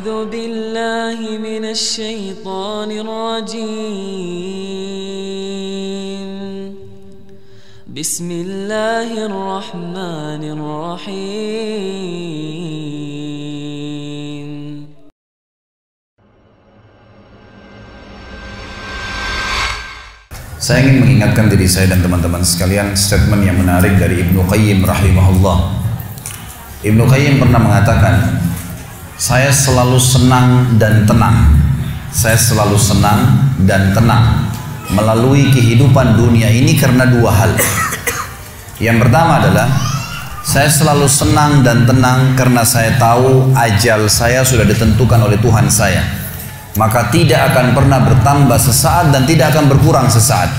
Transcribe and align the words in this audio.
أعوذ 0.00 0.32
بالله 0.32 1.18
من 1.36 1.64
الشيطان 1.76 2.90
الرجيم 3.04 3.68
بسم 7.92 8.28
الله 8.44 9.10
الرحمن 9.28 10.42
الرحيم 10.56 11.76
Saya 20.56 20.88
ingin 20.88 21.04
mengingatkan 21.04 21.52
diri 21.52 21.68
saya 21.68 21.92
dan 21.92 22.00
teman-teman 22.00 22.40
sekalian 22.40 22.96
statement 22.96 23.44
yang 23.44 23.60
menarik 23.60 24.00
dari 24.00 24.24
Ibnu 24.24 24.40
Qayyim 24.48 24.82
rahimahullah. 24.88 25.58
Ibnu 26.82 27.06
Qayyim 27.06 27.38
pernah 27.38 27.60
mengatakan, 27.62 28.39
saya 29.21 29.53
selalu 29.53 30.01
senang 30.01 30.81
dan 30.81 31.05
tenang. 31.05 31.53
Saya 32.09 32.33
selalu 32.33 32.73
senang 32.73 33.53
dan 33.69 33.93
tenang 33.93 34.49
melalui 34.89 35.53
kehidupan 35.53 36.17
dunia 36.17 36.49
ini 36.49 36.73
karena 36.73 37.05
dua 37.05 37.29
hal. 37.29 37.53
Yang 38.81 38.97
pertama 39.05 39.37
adalah 39.37 39.69
saya 40.41 40.65
selalu 40.65 41.05
senang 41.05 41.61
dan 41.61 41.85
tenang 41.85 42.33
karena 42.33 42.65
saya 42.65 42.97
tahu 42.97 43.53
ajal 43.53 44.09
saya 44.09 44.41
sudah 44.41 44.65
ditentukan 44.65 45.21
oleh 45.21 45.37
Tuhan 45.37 45.69
saya 45.69 46.01
maka 46.73 47.13
tidak 47.13 47.53
akan 47.53 47.77
pernah 47.77 48.01
bertambah 48.01 48.57
sesaat 48.57 49.13
dan 49.13 49.29
tidak 49.29 49.53
akan 49.53 49.69
berkurang 49.69 50.09
sesaat. 50.09 50.49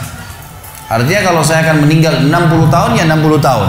Artinya 0.86 1.34
kalau 1.34 1.42
saya 1.42 1.66
akan 1.66 1.82
meninggal 1.82 2.14
60 2.30 2.70
tahun 2.70 2.90
ya 2.94 3.04
60 3.10 3.42
tahun. 3.42 3.68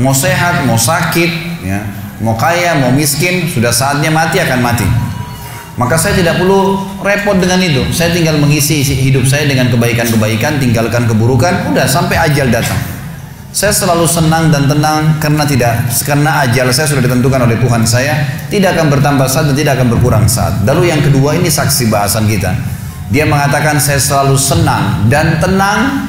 Mau 0.00 0.14
sehat, 0.16 0.64
mau 0.64 0.78
sakit, 0.78 1.30
ya, 1.60 1.99
mau 2.20 2.36
kaya, 2.36 2.76
mau 2.78 2.92
miskin, 2.92 3.48
sudah 3.48 3.72
saatnya 3.72 4.12
mati 4.12 4.38
akan 4.40 4.60
mati. 4.60 4.86
Maka 5.80 5.96
saya 5.96 6.12
tidak 6.12 6.36
perlu 6.36 6.76
repot 7.00 7.40
dengan 7.40 7.56
itu. 7.64 7.80
Saya 7.88 8.12
tinggal 8.12 8.36
mengisi 8.36 8.84
hidup 8.84 9.24
saya 9.24 9.48
dengan 9.48 9.72
kebaikan-kebaikan, 9.72 10.60
tinggalkan 10.60 11.08
keburukan, 11.08 11.72
udah 11.72 11.88
sampai 11.88 12.20
ajal 12.20 12.52
datang. 12.52 12.76
Saya 13.50 13.74
selalu 13.74 14.06
senang 14.06 14.54
dan 14.54 14.70
tenang 14.70 15.18
karena 15.18 15.42
tidak 15.42 15.82
karena 16.06 16.46
ajal 16.46 16.70
saya 16.70 16.86
sudah 16.86 17.02
ditentukan 17.02 17.50
oleh 17.50 17.58
Tuhan 17.58 17.82
saya 17.82 18.46
tidak 18.46 18.78
akan 18.78 18.94
bertambah 18.94 19.26
saat 19.26 19.50
dan 19.50 19.56
tidak 19.58 19.72
akan 19.74 19.88
berkurang 19.90 20.24
saat. 20.30 20.62
Lalu 20.62 20.86
yang 20.94 21.02
kedua 21.02 21.34
ini 21.34 21.50
saksi 21.50 21.90
bahasan 21.90 22.30
kita. 22.30 22.54
Dia 23.10 23.26
mengatakan 23.26 23.82
saya 23.82 23.98
selalu 23.98 24.38
senang 24.38 25.10
dan 25.10 25.42
tenang 25.42 26.06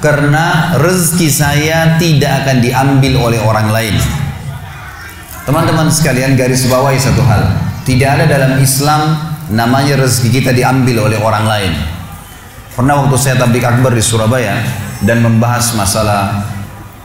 karena 0.00 0.72
rezeki 0.80 1.28
saya 1.28 2.00
tidak 2.00 2.48
akan 2.48 2.64
diambil 2.64 3.12
oleh 3.28 3.40
orang 3.44 3.68
lain. 3.68 4.19
Teman-teman 5.50 5.90
sekalian 5.90 6.38
garis 6.38 6.70
bawahi 6.70 6.94
satu 6.94 7.26
hal. 7.26 7.42
Tidak 7.82 8.06
ada 8.06 8.22
dalam 8.22 8.62
Islam 8.62 9.18
namanya 9.50 9.98
rezeki 9.98 10.38
kita 10.38 10.54
diambil 10.54 11.10
oleh 11.10 11.18
orang 11.18 11.42
lain. 11.42 11.74
Pernah 12.70 13.02
waktu 13.02 13.18
saya 13.18 13.34
tablik 13.34 13.66
akbar 13.66 13.90
di 13.90 13.98
Surabaya 13.98 14.62
dan 15.02 15.18
membahas 15.26 15.74
masalah 15.74 16.46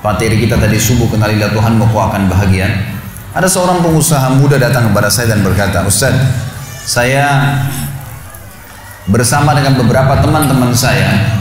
materi 0.05 0.45
kita 0.45 0.61
tadi 0.61 0.77
subuh 0.77 1.09
kenalilah 1.09 1.57
Tuhan 1.57 1.73
kau 1.89 1.97
akan 1.97 2.29
bahagia. 2.29 2.69
Ada 3.33 3.49
seorang 3.49 3.81
pengusaha 3.81 4.37
muda 4.37 4.61
datang 4.61 4.93
kepada 4.93 5.09
saya 5.09 5.33
dan 5.33 5.41
berkata, 5.41 5.81
Ustaz, 5.81 6.13
saya 6.85 7.49
bersama 9.09 9.57
dengan 9.57 9.73
beberapa 9.73 10.21
teman-teman 10.21 10.69
saya 10.77 11.33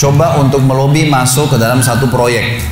coba 0.00 0.40
untuk 0.40 0.64
melobi 0.64 1.04
masuk 1.12 1.52
ke 1.52 1.60
dalam 1.60 1.84
satu 1.84 2.08
proyek. 2.08 2.64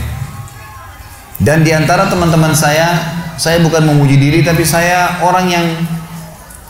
Dan 1.39 1.67
di 1.67 1.75
antara 1.75 2.07
teman-teman 2.07 2.55
saya, 2.55 2.95
saya 3.35 3.59
bukan 3.59 3.83
memuji 3.83 4.17
diri 4.19 4.41
tapi 4.47 4.63
saya 4.63 5.19
orang 5.23 5.47
yang 5.51 5.67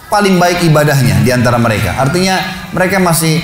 paling 0.09 0.41
baik 0.41 0.65
ibadahnya 0.65 1.20
di 1.20 1.31
antara 1.34 1.61
mereka. 1.61 1.98
Artinya 2.01 2.41
mereka 2.73 3.03
masih 3.03 3.42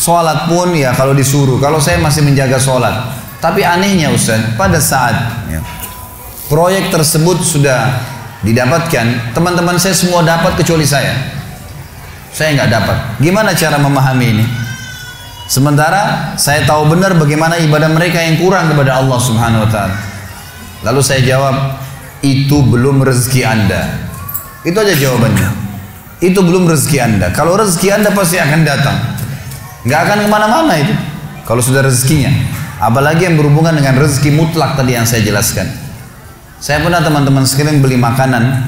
sholat 0.00 0.50
pun 0.50 0.72
ya 0.74 0.96
kalau 0.96 1.12
disuruh. 1.12 1.60
Kalau 1.62 1.78
saya 1.78 2.00
masih 2.00 2.26
menjaga 2.26 2.58
sholat. 2.58 2.94
Tapi 3.36 3.62
anehnya 3.62 4.10
Ustaz, 4.10 4.40
pada 4.56 4.80
saat 4.80 5.14
ya, 5.52 5.60
proyek 6.48 6.88
tersebut 6.88 7.36
sudah 7.44 8.00
didapatkan, 8.40 9.36
teman-teman 9.36 9.76
saya 9.76 9.92
semua 9.92 10.24
dapat 10.24 10.56
kecuali 10.56 10.88
saya. 10.88 11.14
Saya 12.32 12.56
nggak 12.56 12.70
dapat. 12.72 12.96
Gimana 13.20 13.52
cara 13.56 13.76
memahami 13.80 14.26
ini? 14.28 14.44
Sementara 15.46 16.34
saya 16.34 16.66
tahu 16.66 16.90
benar 16.90 17.14
bagaimana 17.14 17.54
ibadah 17.60 17.86
mereka 17.86 18.18
yang 18.18 18.40
kurang 18.42 18.66
kepada 18.72 18.98
Allah 18.98 19.18
Subhanahu 19.20 19.62
wa 19.62 19.70
taala. 19.70 20.15
Lalu 20.86 21.00
saya 21.02 21.20
jawab, 21.26 21.82
itu 22.22 22.62
belum 22.62 23.02
rezeki 23.02 23.42
Anda. 23.42 23.82
Itu 24.62 24.78
aja 24.78 24.94
jawabannya. 24.94 25.50
Itu 26.22 26.46
belum 26.46 26.70
rezeki 26.70 26.98
Anda. 27.02 27.26
Kalau 27.34 27.58
rezeki 27.58 27.88
Anda 27.90 28.14
pasti 28.14 28.38
akan 28.38 28.60
datang. 28.62 28.96
Nggak 29.82 30.00
akan 30.06 30.16
ke 30.22 30.28
mana-mana 30.30 30.72
itu. 30.78 30.94
Kalau 31.42 31.58
sudah 31.58 31.82
rezekinya. 31.82 32.30
Apalagi 32.78 33.26
yang 33.26 33.34
berhubungan 33.34 33.74
dengan 33.74 33.98
rezeki 33.98 34.30
mutlak 34.34 34.78
tadi 34.78 34.94
yang 34.94 35.06
saya 35.06 35.26
jelaskan. 35.26 35.66
Saya 36.62 36.82
pernah 36.82 37.02
teman-teman 37.02 37.42
sekalian 37.42 37.82
beli 37.82 37.98
makanan. 37.98 38.64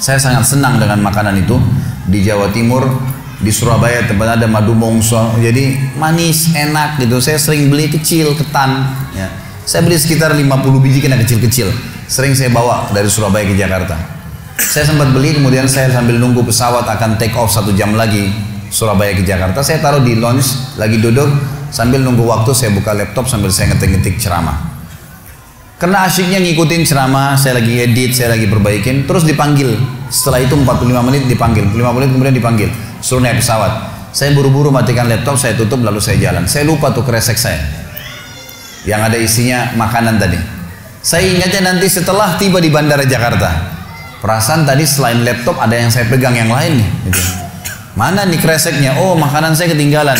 Saya 0.00 0.16
sangat 0.16 0.44
senang 0.48 0.80
dengan 0.80 1.00
makanan 1.04 1.36
itu. 1.36 1.60
Di 2.08 2.20
Jawa 2.20 2.52
Timur, 2.52 2.84
di 3.40 3.52
Surabaya 3.52 4.04
tempat 4.04 4.40
ada 4.40 4.46
madu 4.48 4.72
mongso. 4.76 5.36
Jadi 5.40 5.96
manis, 6.00 6.52
enak 6.52 7.00
gitu. 7.00 7.20
Saya 7.20 7.36
sering 7.36 7.68
beli 7.68 7.88
kecil, 7.88 8.36
ketan. 8.36 8.84
Ya. 9.16 9.43
Saya 9.64 9.80
beli 9.80 9.96
sekitar 9.96 10.36
50 10.36 10.44
biji 10.84 11.00
kena 11.00 11.16
kecil-kecil. 11.24 11.72
Sering 12.04 12.36
saya 12.36 12.52
bawa 12.52 12.92
dari 12.92 13.08
Surabaya 13.08 13.48
ke 13.48 13.56
Jakarta. 13.56 13.96
Saya 14.60 14.84
sempat 14.92 15.08
beli, 15.08 15.40
kemudian 15.40 15.64
saya 15.64 15.88
sambil 15.88 16.20
nunggu 16.20 16.44
pesawat 16.44 16.84
akan 16.84 17.16
take 17.16 17.32
off 17.32 17.48
satu 17.48 17.72
jam 17.72 17.96
lagi 17.96 18.28
Surabaya 18.68 19.16
ke 19.16 19.24
Jakarta. 19.24 19.64
Saya 19.64 19.80
taruh 19.80 20.04
di 20.04 20.20
lounge, 20.20 20.76
lagi 20.76 21.00
duduk, 21.00 21.32
sambil 21.72 22.04
nunggu 22.04 22.28
waktu 22.28 22.52
saya 22.52 22.76
buka 22.76 22.92
laptop 22.92 23.24
sambil 23.24 23.48
saya 23.48 23.72
ngetik-ngetik 23.72 24.20
ceramah. 24.20 24.76
Karena 25.80 26.12
asyiknya 26.12 26.44
ngikutin 26.44 26.84
ceramah, 26.84 27.32
saya 27.40 27.56
lagi 27.56 27.72
edit, 27.88 28.12
saya 28.12 28.36
lagi 28.36 28.44
perbaikin, 28.44 29.08
terus 29.08 29.24
dipanggil. 29.24 29.80
Setelah 30.12 30.44
itu 30.44 30.60
45 30.60 31.00
menit 31.08 31.24
dipanggil, 31.24 31.64
5 31.72 31.96
menit 31.96 32.12
kemudian 32.12 32.36
dipanggil, 32.36 32.68
suruh 33.00 33.24
naik 33.24 33.40
pesawat. 33.40 33.96
Saya 34.12 34.36
buru-buru 34.36 34.68
matikan 34.68 35.08
laptop, 35.08 35.40
saya 35.40 35.56
tutup 35.56 35.80
lalu 35.80 36.04
saya 36.04 36.20
jalan. 36.20 36.44
Saya 36.44 36.68
lupa 36.68 36.92
tuh 36.92 37.02
kresek 37.02 37.40
saya 37.40 37.83
yang 38.84 39.00
ada 39.00 39.16
isinya 39.16 39.72
makanan 39.76 40.20
tadi. 40.20 40.36
Saya 41.04 41.28
ingatnya 41.28 41.72
nanti 41.74 41.88
setelah 41.88 42.40
tiba 42.40 42.60
di 42.60 42.72
Bandara 42.72 43.04
Jakarta. 43.04 43.76
Perasaan 44.24 44.64
tadi 44.64 44.88
selain 44.88 45.20
laptop 45.20 45.60
ada 45.60 45.76
yang 45.76 45.92
saya 45.92 46.08
pegang 46.08 46.32
yang 46.32 46.48
lain 46.48 46.80
nih. 46.80 46.88
Gitu. 47.08 47.22
Mana 47.92 48.24
nih 48.24 48.40
kreseknya? 48.40 48.96
Oh 49.04 49.12
makanan 49.12 49.52
saya 49.52 49.76
ketinggalan. 49.76 50.16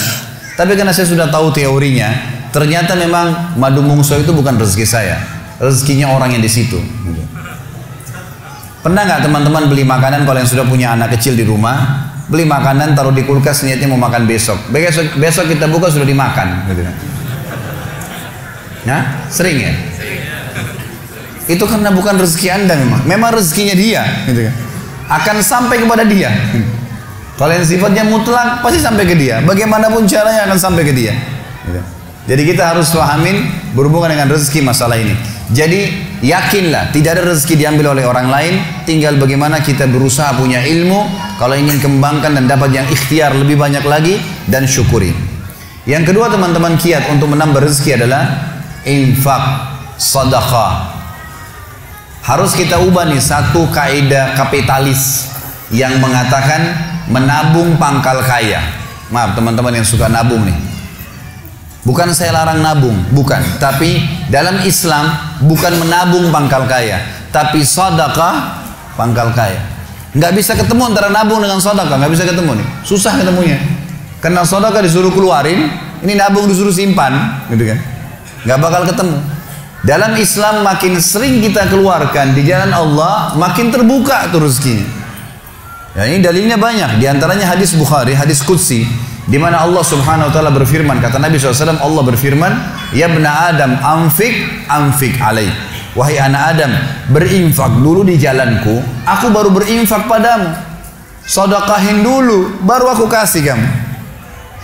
Tapi 0.54 0.76
karena 0.76 0.92
saya 0.92 1.08
sudah 1.08 1.32
tahu 1.32 1.50
teorinya, 1.56 2.12
ternyata 2.52 2.94
memang 2.94 3.56
madu 3.56 3.80
mungso 3.80 4.14
itu 4.20 4.30
bukan 4.36 4.60
rezeki 4.60 4.86
saya. 4.86 5.16
Rezekinya 5.56 6.12
orang 6.12 6.36
yang 6.36 6.44
di 6.44 6.52
situ. 6.52 6.76
Gitu. 6.78 7.22
Pernah 8.84 9.08
nggak 9.08 9.24
teman-teman 9.24 9.72
beli 9.72 9.88
makanan 9.88 10.28
kalau 10.28 10.36
yang 10.36 10.50
sudah 10.50 10.68
punya 10.68 10.92
anak 10.92 11.16
kecil 11.16 11.32
di 11.32 11.48
rumah, 11.48 12.12
beli 12.28 12.44
makanan 12.44 12.92
taruh 12.92 13.16
di 13.16 13.24
kulkas 13.24 13.64
niatnya 13.64 13.88
mau 13.88 13.96
makan 13.96 14.28
besok. 14.28 14.60
Besok, 14.68 15.16
besok 15.16 15.48
kita 15.48 15.64
buka 15.66 15.88
sudah 15.88 16.04
dimakan. 16.04 16.68
Gitu. 16.68 16.84
Ya, 18.84 19.28
sering 19.32 19.58
ya? 19.64 19.72
Itu 21.44 21.64
karena 21.68 21.92
bukan 21.92 22.16
rezeki 22.16 22.48
anda 22.52 22.76
memang. 22.76 23.04
Memang 23.04 23.36
rezekinya 23.36 23.76
dia. 23.76 24.02
Gitu 24.28 24.48
kan. 24.48 24.54
Akan 25.20 25.36
sampai 25.44 25.80
kepada 25.80 26.04
dia. 26.08 26.32
Kalau 27.36 27.52
yang 27.52 27.66
sifatnya 27.66 28.04
mutlak 28.06 28.64
pasti 28.64 28.80
sampai 28.80 29.04
ke 29.04 29.16
dia. 29.18 29.44
Bagaimanapun 29.44 30.08
caranya 30.08 30.48
akan 30.48 30.56
sampai 30.56 30.82
ke 30.88 30.92
dia. 30.96 31.12
Gitu. 31.68 31.80
Jadi 32.24 32.42
kita 32.48 32.72
harus 32.72 32.88
pahamin 32.88 33.44
berhubungan 33.76 34.16
dengan 34.16 34.32
rezeki 34.32 34.64
masalah 34.64 34.96
ini. 34.96 35.12
Jadi 35.52 35.92
yakinlah 36.24 36.88
tidak 36.88 37.20
ada 37.20 37.36
rezeki 37.36 37.60
diambil 37.60 37.92
oleh 37.92 38.08
orang 38.08 38.32
lain. 38.32 38.54
Tinggal 38.88 39.20
bagaimana 39.20 39.60
kita 39.60 39.84
berusaha 39.84 40.32
punya 40.40 40.64
ilmu. 40.64 41.04
Kalau 41.36 41.52
ingin 41.52 41.76
kembangkan 41.84 42.32
dan 42.32 42.48
dapat 42.48 42.72
yang 42.72 42.88
ikhtiar 42.88 43.36
lebih 43.36 43.60
banyak 43.60 43.84
lagi 43.84 44.16
dan 44.48 44.64
syukuri. 44.64 45.12
Yang 45.84 46.16
kedua 46.16 46.32
teman-teman 46.32 46.80
kiat 46.80 47.12
untuk 47.12 47.28
menambah 47.28 47.60
rezeki 47.60 48.00
adalah 48.00 48.53
infak, 48.84 49.42
sedekah. 49.96 50.94
Harus 52.24 52.56
kita 52.56 52.80
ubah 52.80 53.04
nih 53.04 53.20
satu 53.20 53.68
kaidah 53.68 54.32
kapitalis 54.32 55.28
yang 55.68 56.00
mengatakan 56.00 56.72
menabung 57.08 57.76
pangkal 57.76 58.24
kaya. 58.24 58.64
Maaf 59.12 59.36
teman-teman 59.36 59.76
yang 59.76 59.84
suka 59.84 60.08
nabung 60.08 60.48
nih. 60.48 60.56
Bukan 61.84 62.16
saya 62.16 62.32
larang 62.32 62.64
nabung, 62.64 62.96
bukan. 63.12 63.44
Tapi 63.60 64.00
dalam 64.32 64.64
Islam 64.64 65.36
bukan 65.44 65.76
menabung 65.84 66.32
pangkal 66.32 66.64
kaya, 66.64 67.04
tapi 67.28 67.60
sedekah 67.60 68.64
pangkal 68.96 69.28
kaya. 69.36 69.60
Nggak 70.16 70.32
bisa 70.32 70.56
ketemu 70.56 70.96
antara 70.96 71.12
nabung 71.12 71.44
dengan 71.44 71.60
sedekah, 71.60 72.00
nggak 72.00 72.12
bisa 72.12 72.24
ketemu 72.24 72.56
nih. 72.56 72.66
Susah 72.88 73.12
ketemunya. 73.20 73.60
Karena 74.24 74.40
sedekah 74.48 74.80
disuruh 74.80 75.12
keluarin, 75.12 75.68
ini 76.00 76.16
nabung 76.16 76.48
disuruh 76.48 76.72
simpan, 76.72 77.44
gitu 77.52 77.68
kan. 77.68 77.93
Nggak 78.44 78.58
bakal 78.60 78.82
ketemu. 78.88 79.16
Dalam 79.84 80.16
Islam 80.16 80.64
makin 80.64 80.96
sering 80.96 81.44
kita 81.44 81.68
keluarkan 81.68 82.32
di 82.32 82.48
jalan 82.48 82.72
Allah, 82.72 83.36
makin 83.36 83.68
terbuka 83.68 84.32
tuh 84.32 84.48
rezekinya. 84.48 85.04
Ya, 85.92 86.08
ini 86.08 86.24
dalilnya 86.24 86.56
banyak. 86.56 86.98
Di 86.98 87.06
antaranya 87.06 87.52
hadis 87.52 87.76
Bukhari, 87.76 88.16
hadis 88.16 88.40
Qudsi, 88.40 88.88
di 89.28 89.36
mana 89.36 89.60
Allah 89.60 89.84
Subhanahu 89.84 90.28
wa 90.28 90.32
taala 90.32 90.50
berfirman, 90.50 90.98
kata 91.04 91.20
Nabi 91.20 91.36
SAW, 91.36 91.78
Allah 91.78 92.02
berfirman, 92.02 92.52
"Ya 92.96 93.12
bena 93.12 93.52
Adam, 93.52 93.76
amfik, 93.78 94.66
amfik 94.66 95.20
alaih." 95.20 95.52
Wahai 95.94 96.18
anak 96.18 96.58
Adam, 96.58 96.72
berinfak 97.14 97.70
dulu 97.78 98.02
di 98.02 98.18
jalanku, 98.18 98.82
aku 99.06 99.30
baru 99.30 99.54
berinfak 99.54 100.10
padamu. 100.10 100.50
Sodakahin 101.22 102.02
dulu, 102.02 102.58
baru 102.66 102.90
aku 102.90 103.06
kasih 103.06 103.46
kamu. 103.46 103.68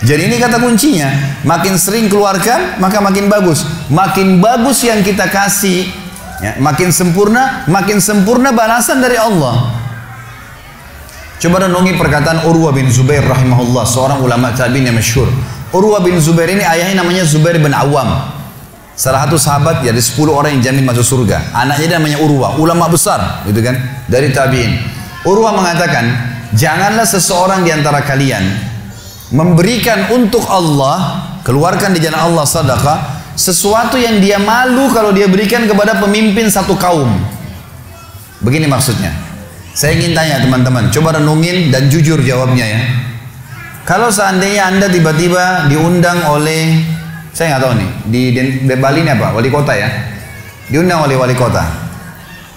Jadi 0.00 0.32
ini 0.32 0.40
kata 0.40 0.56
kuncinya, 0.56 1.12
makin 1.44 1.76
sering 1.76 2.08
keluarkan 2.08 2.80
maka 2.80 3.04
makin 3.04 3.28
bagus. 3.28 3.68
Makin 3.92 4.40
bagus 4.40 4.80
yang 4.80 5.04
kita 5.04 5.28
kasih, 5.28 5.92
ya, 6.40 6.56
makin 6.56 6.88
sempurna, 6.88 7.68
makin 7.68 8.00
sempurna 8.00 8.48
balasan 8.48 9.04
dari 9.04 9.20
Allah. 9.20 9.76
Coba 11.40 11.68
renungi 11.68 11.96
perkataan 12.00 12.48
Urwa 12.48 12.72
bin 12.72 12.88
Zubair 12.88 13.24
rahimahullah, 13.24 13.84
seorang 13.84 14.24
ulama 14.24 14.52
tabi'in 14.56 14.88
yang 14.88 14.96
masyhur. 14.96 15.28
Urwa 15.72 16.00
bin 16.00 16.16
Zubair 16.16 16.48
ini 16.48 16.64
ayahnya 16.64 17.04
namanya 17.04 17.24
Zubair 17.28 17.60
bin 17.60 17.72
Awam. 17.72 18.40
Salah 18.96 19.24
satu 19.24 19.40
sahabat 19.40 19.80
ya, 19.80 19.92
dari 19.92 20.04
10 20.04 20.28
orang 20.28 20.56
yang 20.56 20.72
jamin 20.72 20.84
masuk 20.84 21.04
surga. 21.04 21.52
Anaknya 21.56 21.96
namanya 22.00 22.20
Urwa, 22.20 22.56
ulama 22.60 22.88
besar, 22.88 23.44
gitu 23.48 23.60
kan, 23.64 23.76
dari 24.08 24.32
tabi'in. 24.32 24.80
Urwa 25.24 25.56
mengatakan, 25.56 26.04
janganlah 26.56 27.08
seseorang 27.08 27.64
di 27.64 27.72
antara 27.72 28.04
kalian 28.04 28.69
memberikan 29.30 30.10
untuk 30.14 30.42
Allah, 30.50 31.26
keluarkan 31.46 31.94
di 31.94 32.02
jalan 32.02 32.18
Allah 32.18 32.46
sedekah, 32.46 32.98
sesuatu 33.38 33.96
yang 33.96 34.18
dia 34.18 34.36
malu 34.36 34.90
kalau 34.90 35.14
dia 35.14 35.30
berikan 35.30 35.64
kepada 35.70 35.98
pemimpin 36.02 36.50
satu 36.50 36.74
kaum. 36.74 37.08
Begini 38.42 38.66
maksudnya. 38.66 39.14
Saya 39.70 39.94
ingin 39.96 40.12
tanya 40.12 40.42
teman-teman, 40.42 40.90
coba 40.90 41.16
renungin 41.16 41.70
dan 41.70 41.86
jujur 41.86 42.18
jawabnya 42.20 42.66
ya. 42.66 42.80
Kalau 43.86 44.10
seandainya 44.10 44.66
Anda 44.66 44.86
tiba-tiba 44.90 45.70
diundang 45.70 46.26
oleh 46.26 46.82
saya 47.30 47.56
nggak 47.56 47.62
tahu 47.62 47.72
nih, 47.78 47.90
di, 48.10 48.20
di 48.66 48.74
Bali 48.76 49.06
ini 49.06 49.10
apa? 49.14 49.30
Wali 49.30 49.48
kota 49.48 49.72
ya? 49.72 49.88
Diundang 50.66 51.06
oleh 51.06 51.14
wali 51.14 51.34
kota. 51.38 51.62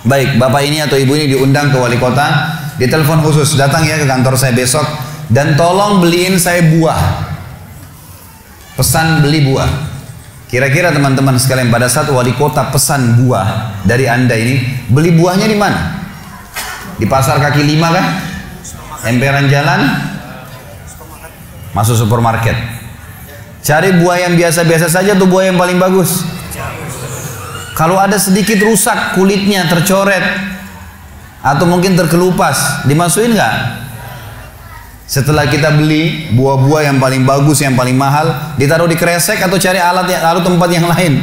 Baik, 0.03 0.35
bapak 0.41 0.65
ini 0.65 0.83
atau 0.83 0.97
ibu 0.97 1.13
ini 1.15 1.31
diundang 1.31 1.71
ke 1.71 1.77
wali 1.77 1.95
kota, 2.01 2.57
di 2.75 2.89
telepon 2.89 3.21
khusus, 3.21 3.55
datang 3.55 3.85
ya 3.85 3.95
ke 4.01 4.03
kantor 4.09 4.35
saya 4.35 4.51
besok, 4.51 4.83
dan 5.33 5.57
tolong 5.57 5.97
beliin 5.97 6.38
saya 6.38 6.62
buah. 6.69 7.33
Pesan 8.77 9.25
beli 9.25 9.50
buah. 9.50 9.69
Kira-kira 10.53 10.94
teman-teman 10.94 11.41
sekalian 11.41 11.74
pada 11.74 11.89
saat 11.89 12.13
wali 12.13 12.38
kota 12.38 12.69
pesan 12.69 13.25
buah 13.25 13.81
dari 13.81 14.06
anda 14.06 14.38
ini, 14.38 14.85
beli 14.94 15.18
buahnya 15.18 15.50
di 15.50 15.57
mana? 15.57 16.06
Di 17.01 17.09
pasar 17.09 17.41
kaki 17.41 17.65
lima 17.65 17.89
kan? 17.89 18.06
Emperan 19.09 19.50
jalan? 19.50 19.81
Masuk 21.74 21.97
supermarket. 21.97 22.53
Cari 23.65 23.97
buah 23.97 24.29
yang 24.29 24.38
biasa-biasa 24.38 24.94
saja 24.94 25.18
tuh 25.18 25.25
buah 25.25 25.50
yang 25.50 25.57
paling 25.57 25.81
bagus. 25.81 26.21
Kalau 27.74 27.97
ada 27.97 28.21
sedikit 28.21 28.62
rusak 28.62 29.18
kulitnya 29.18 29.65
tercoret 29.65 30.21
atau 31.41 31.65
mungkin 31.65 31.97
terkelupas, 31.97 32.86
dimasukin 32.86 33.33
nggak? 33.33 33.82
Setelah 35.13 35.45
kita 35.45 35.69
beli 35.77 36.33
buah-buah 36.33 36.89
yang 36.89 36.98
paling 36.98 37.21
bagus, 37.21 37.62
yang 37.62 37.77
paling 37.77 37.94
mahal, 37.94 38.57
ditaruh 38.57 38.89
di 38.89 38.98
kresek 38.98 39.38
atau 39.45 39.62
cari 39.62 39.77
alat 39.77 40.10
yang 40.10 40.25
lalu 40.25 40.42
tempat 40.42 40.69
yang 40.74 40.89
lain. 40.89 41.21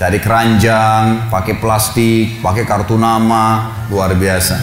Cari 0.00 0.16
keranjang, 0.16 1.28
pakai 1.28 1.60
plastik, 1.60 2.40
pakai 2.40 2.64
kartu 2.64 2.96
nama, 2.96 3.68
luar 3.92 4.16
biasa. 4.16 4.56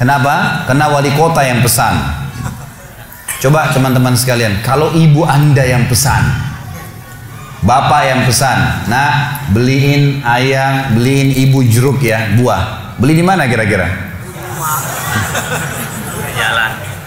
Kenapa? 0.00 0.64
Karena 0.64 0.96
wali 0.96 1.12
kota 1.12 1.44
yang 1.44 1.60
pesan. 1.60 1.92
Coba 3.44 3.68
teman-teman 3.68 4.16
sekalian, 4.16 4.64
kalau 4.64 4.88
ibu 4.96 5.28
anda 5.28 5.60
yang 5.60 5.84
pesan, 5.92 6.24
bapak 7.60 8.16
yang 8.16 8.24
pesan, 8.24 8.88
nah 8.88 9.44
beliin 9.52 10.24
ayah, 10.24 10.88
beliin 10.96 11.28
ibu 11.28 11.60
jeruk 11.68 12.00
ya, 12.00 12.32
buah. 12.32 12.96
Beli 12.96 13.20
di 13.20 13.24
mana 13.28 13.44
kira-kira? 13.44 13.92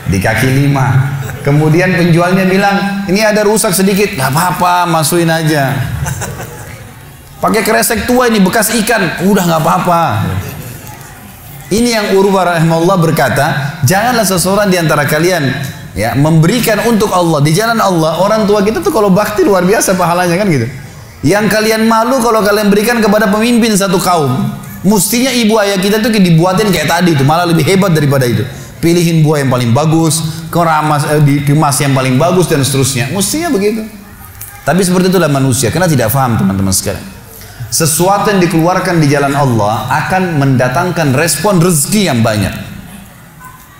di 0.09 0.17
kaki 0.21 0.49
lima. 0.65 1.17
Kemudian 1.45 1.93
penjualnya 1.93 2.49
bilang, 2.49 3.05
ini 3.05 3.21
ada 3.21 3.45
rusak 3.45 3.69
sedikit, 3.69 4.17
nggak 4.17 4.33
apa-apa, 4.33 4.89
masukin 4.89 5.29
aja. 5.29 5.77
Pakai 7.37 7.61
kresek 7.61 8.09
tua 8.09 8.25
ini 8.25 8.41
bekas 8.41 8.73
ikan, 8.73 9.21
udah 9.29 9.43
nggak 9.45 9.61
apa-apa. 9.61 10.01
Ini 11.69 11.89
yang 12.01 12.07
Urwa 12.17 12.49
rahimahullah 12.49 12.97
berkata, 12.97 13.77
janganlah 13.85 14.25
seseorang 14.25 14.73
di 14.73 14.77
antara 14.81 15.05
kalian 15.05 15.53
ya 15.93 16.17
memberikan 16.17 16.81
untuk 16.89 17.13
Allah 17.13 17.41
di 17.45 17.53
jalan 17.53 17.77
Allah. 17.77 18.21
Orang 18.21 18.49
tua 18.49 18.65
kita 18.65 18.81
tuh 18.81 18.89
kalau 18.89 19.13
bakti 19.13 19.45
luar 19.45 19.61
biasa 19.65 19.93
pahalanya 19.93 20.41
kan 20.41 20.49
gitu. 20.49 20.65
Yang 21.25 21.45
kalian 21.53 21.85
malu 21.85 22.21
kalau 22.21 22.41
kalian 22.41 22.73
berikan 22.73 23.01
kepada 23.01 23.29
pemimpin 23.29 23.73
satu 23.77 24.01
kaum. 24.01 24.33
Mestinya 24.85 25.33
ibu 25.33 25.57
ayah 25.61 25.77
kita 25.81 26.01
tuh 26.01 26.13
dibuatin 26.13 26.69
kayak 26.69 26.85
tadi 26.85 27.17
itu, 27.17 27.25
malah 27.25 27.49
lebih 27.49 27.65
hebat 27.65 27.89
daripada 27.93 28.29
itu 28.29 28.45
pilihin 28.85 29.25
buah 29.25 29.41
yang 29.41 29.49
paling 29.49 29.73
bagus, 29.73 30.45
keramas, 30.53 31.09
eh, 31.09 31.17
dikemas 31.25 31.81
yang 31.81 31.97
paling 31.97 32.21
bagus 32.21 32.45
dan 32.45 32.61
seterusnya. 32.61 33.09
Mestinya 33.09 33.49
begitu. 33.49 33.81
Tapi 34.61 34.81
seperti 34.85 35.09
itulah 35.09 35.29
manusia, 35.29 35.73
karena 35.73 35.89
tidak 35.89 36.13
paham 36.13 36.37
teman-teman 36.37 36.69
sekalian. 36.69 37.01
Sesuatu 37.73 38.29
yang 38.29 38.41
dikeluarkan 38.45 39.01
di 39.01 39.09
jalan 39.09 39.33
Allah 39.33 39.89
akan 40.05 40.37
mendatangkan 40.37 41.17
respon 41.17 41.57
rezeki 41.57 42.13
yang 42.13 42.21
banyak. 42.21 42.53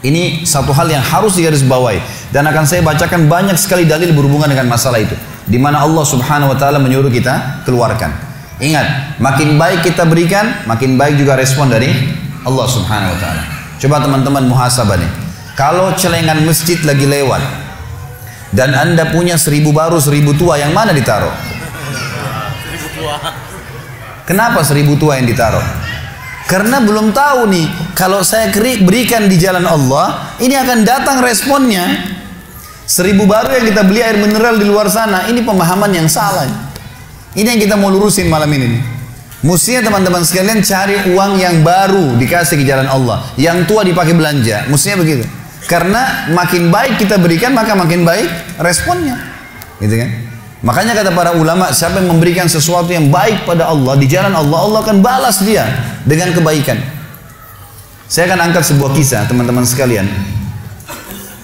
Ini 0.06 0.46
satu 0.46 0.70
hal 0.74 0.90
yang 0.90 1.02
harus 1.02 1.38
digarisbawahi 1.38 2.30
dan 2.30 2.46
akan 2.46 2.66
saya 2.66 2.86
bacakan 2.86 3.26
banyak 3.26 3.58
sekali 3.58 3.90
dalil 3.90 4.14
berhubungan 4.14 4.50
dengan 4.50 4.70
masalah 4.70 5.02
itu. 5.02 5.18
Di 5.46 5.58
mana 5.58 5.82
Allah 5.82 6.06
Subhanahu 6.06 6.54
wa 6.54 6.58
taala 6.58 6.78
menyuruh 6.78 7.10
kita 7.10 7.66
keluarkan. 7.66 8.14
Ingat, 8.62 9.18
makin 9.18 9.58
baik 9.58 9.82
kita 9.82 10.06
berikan, 10.06 10.66
makin 10.70 10.98
baik 10.98 11.18
juga 11.18 11.38
respon 11.38 11.74
dari 11.74 11.90
Allah 12.46 12.68
Subhanahu 12.70 13.14
wa 13.16 13.20
taala. 13.22 13.55
Coba 13.76 14.00
teman-teman 14.00 14.48
muhasabah 14.48 14.96
nih. 14.96 15.12
Kalau 15.56 15.92
celengan 15.96 16.44
masjid 16.44 16.80
lagi 16.84 17.08
lewat 17.08 17.40
dan 18.56 18.76
anda 18.76 19.08
punya 19.12 19.36
seribu 19.36 19.76
baru 19.76 20.00
seribu 20.00 20.36
tua 20.36 20.60
yang 20.60 20.72
mana 20.72 20.92
ditaruh? 20.96 21.32
Seribu 22.64 22.88
tua. 22.96 23.16
Kenapa 24.28 24.64
seribu 24.64 24.96
tua 25.00 25.20
yang 25.20 25.28
ditaruh? 25.28 25.64
Karena 26.46 26.78
belum 26.78 27.10
tahu 27.10 27.50
nih 27.50 27.68
kalau 27.98 28.22
saya 28.22 28.54
berikan 28.84 29.26
di 29.26 29.36
jalan 29.36 29.66
Allah 29.66 30.36
ini 30.40 30.56
akan 30.56 30.86
datang 30.88 31.20
responnya. 31.20 31.84
Seribu 32.86 33.26
baru 33.26 33.50
yang 33.60 33.66
kita 33.66 33.82
beli 33.82 33.98
air 34.06 34.14
mineral 34.22 34.62
di 34.62 34.66
luar 34.70 34.86
sana 34.86 35.26
ini 35.26 35.42
pemahaman 35.42 35.90
yang 35.90 36.06
salah. 36.06 36.46
Ini 37.34 37.58
yang 37.58 37.62
kita 37.66 37.76
mau 37.76 37.90
lurusin 37.90 38.30
malam 38.30 38.48
ini 38.54 38.78
nih. 38.78 38.95
Mestinya 39.46 39.86
teman-teman 39.86 40.26
sekalian 40.26 40.58
cari 40.66 40.98
uang 41.14 41.38
yang 41.38 41.62
baru 41.62 42.18
dikasih 42.18 42.58
ke 42.58 42.66
jalan 42.66 42.90
Allah. 42.90 43.30
Yang 43.38 43.70
tua 43.70 43.86
dipakai 43.86 44.18
belanja. 44.18 44.66
Mestinya 44.66 45.06
begitu. 45.06 45.22
Karena 45.70 46.26
makin 46.34 46.74
baik 46.74 46.98
kita 46.98 47.22
berikan 47.22 47.54
maka 47.54 47.78
makin 47.78 48.02
baik 48.02 48.26
responnya. 48.58 49.22
Gitu 49.78 50.02
kan? 50.02 50.10
Makanya 50.66 50.98
kata 50.98 51.14
para 51.14 51.38
ulama, 51.38 51.70
siapa 51.70 52.02
yang 52.02 52.18
memberikan 52.18 52.50
sesuatu 52.50 52.90
yang 52.90 53.14
baik 53.14 53.46
pada 53.46 53.70
Allah 53.70 53.94
di 54.02 54.10
jalan 54.10 54.34
Allah, 54.34 54.66
Allah 54.66 54.80
akan 54.82 54.98
balas 55.06 55.46
dia 55.46 55.62
dengan 56.10 56.34
kebaikan. 56.34 56.82
Saya 58.10 58.34
akan 58.34 58.50
angkat 58.50 58.74
sebuah 58.74 58.98
kisah 58.98 59.30
teman-teman 59.30 59.62
sekalian. 59.62 60.10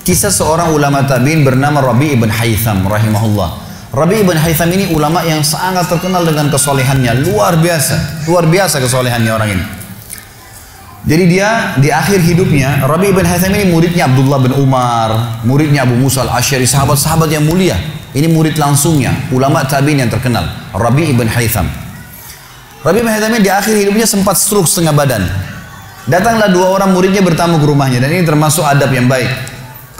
Kisah 0.01 0.33
seorang 0.33 0.73
ulama 0.73 1.05
tabi'in 1.05 1.45
bernama 1.45 1.85
Rabi 1.85 2.17
ibn 2.17 2.33
Haytham 2.33 2.81
rahimahullah. 2.81 3.60
Rabi 3.91 4.23
ibn 4.23 4.39
Haytham 4.39 4.71
ini 4.71 4.95
ulama 4.95 5.19
yang 5.27 5.43
sangat 5.43 5.91
terkenal 5.91 6.23
dengan 6.23 6.47
kesolehannya, 6.47 7.27
luar 7.27 7.59
biasa, 7.59 8.23
luar 8.23 8.47
biasa 8.47 8.79
kesolehannya 8.79 9.31
orang 9.35 9.49
ini. 9.51 9.65
Jadi 11.03 11.23
dia 11.27 11.75
di 11.75 11.91
akhir 11.91 12.23
hidupnya, 12.23 12.87
Rabi 12.87 13.11
ibn 13.11 13.27
Haytham 13.27 13.51
ini 13.51 13.67
muridnya 13.67 14.07
Abdullah 14.07 14.39
bin 14.39 14.55
Umar, 14.55 15.43
muridnya 15.43 15.83
Abu 15.83 15.99
Musa 15.99 16.23
al-Ashari, 16.23 16.63
sahabat-sahabat 16.63 17.35
yang 17.35 17.43
mulia. 17.43 17.75
Ini 18.15 18.31
murid 18.31 18.55
langsungnya, 18.55 19.11
ulama 19.27 19.67
tabi'in 19.67 20.07
yang 20.07 20.11
terkenal, 20.11 20.47
Rabi 20.71 21.11
ibn 21.11 21.27
Haytham. 21.27 21.67
Rabi 22.87 23.03
ibn 23.03 23.11
Haytham 23.11 23.35
ini 23.35 23.43
di 23.43 23.51
akhir 23.51 23.75
hidupnya 23.75 24.07
sempat 24.07 24.39
stroke 24.39 24.71
setengah 24.71 24.95
badan. 24.95 25.27
Datanglah 26.07 26.47
dua 26.47 26.79
orang 26.79 26.95
muridnya 26.95 27.19
bertamu 27.19 27.59
ke 27.59 27.67
rumahnya 27.67 27.99
dan 27.99 28.07
ini 28.15 28.23
termasuk 28.23 28.63
adab 28.63 28.87
yang 28.95 29.11
baik. 29.11 29.50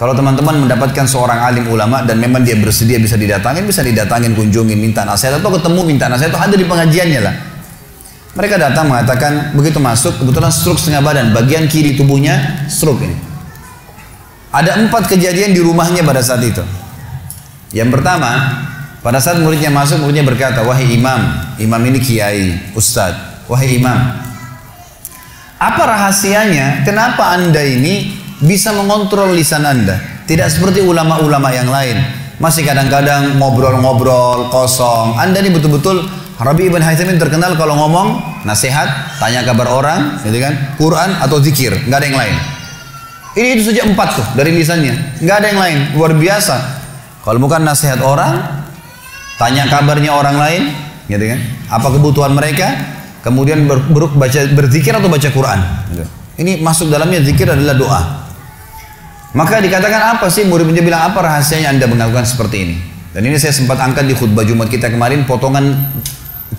Kalau 0.02 0.18
teman-teman 0.18 0.66
mendapatkan 0.66 1.06
seorang 1.06 1.46
alim 1.46 1.70
ulama 1.70 2.02
dan 2.02 2.18
memang 2.18 2.42
dia 2.42 2.58
bersedia 2.58 2.98
bisa 2.98 3.14
didatangin, 3.14 3.62
bisa 3.62 3.86
didatangin, 3.86 4.34
kunjungin, 4.34 4.74
minta 4.74 5.06
nasihat 5.06 5.38
atau 5.38 5.54
ketemu 5.54 5.86
minta 5.86 6.10
nasihat 6.10 6.34
atau 6.34 6.42
ada 6.42 6.58
di 6.58 6.66
pengajiannya 6.66 7.20
lah. 7.22 7.34
Mereka 8.34 8.58
datang 8.58 8.90
mengatakan 8.90 9.54
begitu 9.54 9.78
masuk 9.78 10.18
kebetulan 10.18 10.50
stroke 10.50 10.82
setengah 10.82 11.06
badan, 11.06 11.30
bagian 11.30 11.70
kiri 11.70 11.94
tubuhnya 11.94 12.66
stroke 12.66 12.98
ini. 12.98 13.14
Ada 14.50 14.82
empat 14.82 15.06
kejadian 15.06 15.54
di 15.54 15.62
rumahnya 15.62 16.02
pada 16.02 16.18
saat 16.18 16.42
itu. 16.42 16.66
Yang 17.70 17.94
pertama, 17.94 18.58
Pada 19.02 19.18
saat 19.18 19.42
muridnya 19.42 19.66
masuk, 19.66 19.98
muridnya 19.98 20.22
berkata, 20.22 20.62
wahai 20.62 20.94
imam, 20.94 21.18
imam 21.58 21.82
ini 21.90 21.98
kiai, 21.98 22.70
ustadz, 22.70 23.50
wahai 23.50 23.74
imam, 23.74 23.98
apa 25.58 25.82
rahasianya? 25.82 26.86
Kenapa 26.86 27.34
anda 27.34 27.58
ini 27.66 28.21
bisa 28.42 28.74
mengontrol 28.74 29.32
lisan 29.32 29.62
anda? 29.62 29.98
Tidak 30.26 30.46
seperti 30.50 30.82
ulama-ulama 30.82 31.48
yang 31.54 31.70
lain. 31.70 31.98
Masih 32.42 32.66
kadang-kadang 32.66 33.38
ngobrol-ngobrol 33.38 34.50
kosong. 34.50 35.14
Anda 35.14 35.38
ini 35.38 35.54
betul-betul 35.54 36.02
Rabi 36.42 36.66
ibn 36.66 36.82
Haytham 36.82 37.14
terkenal 37.22 37.54
kalau 37.54 37.78
ngomong 37.78 38.42
nasihat, 38.42 39.14
tanya 39.22 39.46
kabar 39.46 39.70
orang, 39.70 40.18
gitu 40.26 40.42
kan, 40.42 40.74
Quran 40.74 41.10
atau 41.22 41.38
zikir, 41.38 41.70
nggak 41.86 41.98
ada 42.02 42.06
yang 42.10 42.18
lain. 42.18 42.36
Ini 43.38 43.48
itu 43.56 43.62
saja 43.70 43.86
empat 43.86 44.08
tuh 44.18 44.26
dari 44.34 44.50
lisannya, 44.50 45.22
nggak 45.22 45.36
ada 45.38 45.46
yang 45.54 45.60
lain, 45.62 45.78
luar 45.94 46.12
biasa. 46.18 46.82
Kalau 47.22 47.38
bukan 47.38 47.62
nasihat 47.62 48.02
orang, 48.02 48.42
tanya 49.38 49.70
kabarnya 49.70 50.10
orang 50.10 50.34
lain, 50.34 50.62
gitu 51.06 51.22
kan, 51.30 51.38
apa 51.70 51.88
kebutuhan 51.94 52.34
mereka, 52.34 52.74
kemudian 53.22 53.62
ber, 53.70 53.78
ber, 53.86 54.10
baca 54.10 54.40
berzikir 54.50 54.90
atau 54.90 55.06
baca 55.06 55.28
Quran. 55.30 55.60
Gitu. 55.94 56.04
Ini 56.42 56.58
masuk 56.58 56.90
dalamnya 56.90 57.22
zikir 57.22 57.46
adalah 57.46 57.78
doa. 57.78 58.00
Maka 59.32 59.64
dikatakan 59.64 60.16
apa 60.16 60.28
sih 60.28 60.44
murid-muridnya 60.44 60.84
bilang 60.84 61.02
apa 61.08 61.24
rahasianya 61.24 61.72
anda 61.72 61.88
melakukan 61.88 62.28
seperti 62.28 62.56
ini? 62.68 62.76
Dan 63.16 63.24
ini 63.24 63.40
saya 63.40 63.52
sempat 63.56 63.80
angkat 63.80 64.04
di 64.04 64.12
khutbah 64.12 64.44
Jumat 64.44 64.68
kita 64.68 64.92
kemarin 64.92 65.24
potongan 65.24 65.72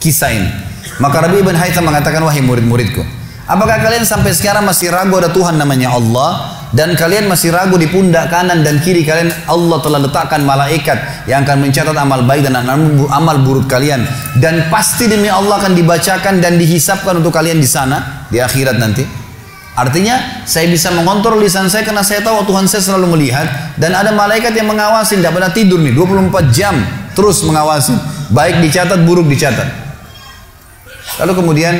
kisah 0.01 0.33
ini. 0.33 0.49
Maka 0.97 1.25
Rabi 1.25 1.41
ibn 1.41 1.53
Haytham 1.53 1.85
mengatakan, 1.85 2.21
wahai 2.25 2.41
murid-muridku, 2.41 3.01
apakah 3.45 3.77
kalian 3.81 4.05
sampai 4.05 4.33
sekarang 4.33 4.65
masih 4.65 4.89
ragu 4.89 5.17
ada 5.17 5.29
Tuhan 5.29 5.57
namanya 5.57 5.93
Allah 5.93 6.61
dan 6.73 6.97
kalian 6.97 7.29
masih 7.29 7.53
ragu 7.53 7.77
di 7.77 7.85
pundak 7.89 8.33
kanan 8.33 8.65
dan 8.65 8.81
kiri 8.81 9.05
kalian 9.05 9.29
Allah 9.45 9.77
telah 9.81 10.01
letakkan 10.01 10.41
malaikat 10.41 11.29
yang 11.29 11.45
akan 11.45 11.69
mencatat 11.69 11.93
amal 11.93 12.25
baik 12.25 12.45
dan 12.45 12.57
amal 13.09 13.37
buruk 13.41 13.69
kalian 13.69 14.05
dan 14.41 14.65
pasti 14.73 15.05
demi 15.05 15.29
Allah 15.29 15.61
akan 15.61 15.77
dibacakan 15.77 16.41
dan 16.41 16.57
dihisapkan 16.57 17.21
untuk 17.21 17.33
kalian 17.33 17.61
di 17.61 17.69
sana 17.69 18.25
di 18.33 18.41
akhirat 18.41 18.81
nanti. 18.81 19.22
Artinya 19.73 20.45
saya 20.45 20.69
bisa 20.69 20.93
mengontrol 20.93 21.41
lisan 21.41 21.65
saya 21.65 21.81
karena 21.81 22.05
saya 22.05 22.21
tahu 22.21 22.45
Tuhan 22.45 22.69
saya 22.69 22.93
selalu 22.93 23.17
melihat 23.17 23.73
dan 23.81 23.97
ada 23.97 24.13
malaikat 24.13 24.53
yang 24.53 24.69
mengawasi 24.69 25.17
tidak 25.17 25.33
pernah 25.33 25.49
tidur 25.49 25.81
nih 25.81 25.97
24 25.97 26.53
jam 26.53 26.77
terus 27.17 27.41
mengawasi 27.41 27.97
baik 28.29 28.61
dicatat 28.61 29.01
buruk 29.01 29.25
dicatat. 29.25 29.65
Lalu 31.21 31.33
kemudian 31.41 31.73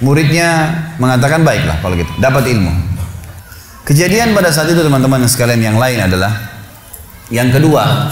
muridnya 0.00 0.72
mengatakan 0.96 1.44
baiklah 1.44 1.80
kalau 1.80 1.96
gitu, 1.96 2.08
dapat 2.20 2.44
ilmu. 2.52 2.72
Kejadian 3.84 4.32
pada 4.32 4.48
saat 4.48 4.72
itu 4.72 4.80
teman-teman 4.80 5.28
sekalian 5.28 5.60
yang 5.60 5.76
lain 5.76 6.00
adalah 6.00 6.32
yang 7.28 7.52
kedua, 7.52 8.08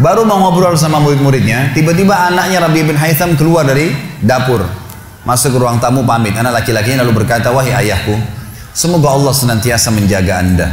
baru 0.00 0.28
mau 0.28 0.40
ngobrol 0.48 0.76
sama 0.76 1.00
murid-muridnya, 1.00 1.72
tiba-tiba 1.72 2.28
anaknya 2.28 2.68
Rabi 2.68 2.84
bin 2.84 2.96
Haytham 2.96 3.36
keluar 3.36 3.64
dari 3.64 3.92
dapur, 4.20 4.64
masuk 5.24 5.56
ke 5.56 5.58
ruang 5.60 5.78
tamu 5.82 6.04
pamit. 6.06 6.32
Anak 6.36 6.62
laki-lakinya 6.62 7.04
lalu 7.04 7.24
berkata, 7.24 7.52
wahai 7.52 7.74
ayahku, 7.86 8.16
semoga 8.72 9.12
Allah 9.12 9.32
senantiasa 9.34 9.92
menjaga 9.92 10.40
anda. 10.40 10.68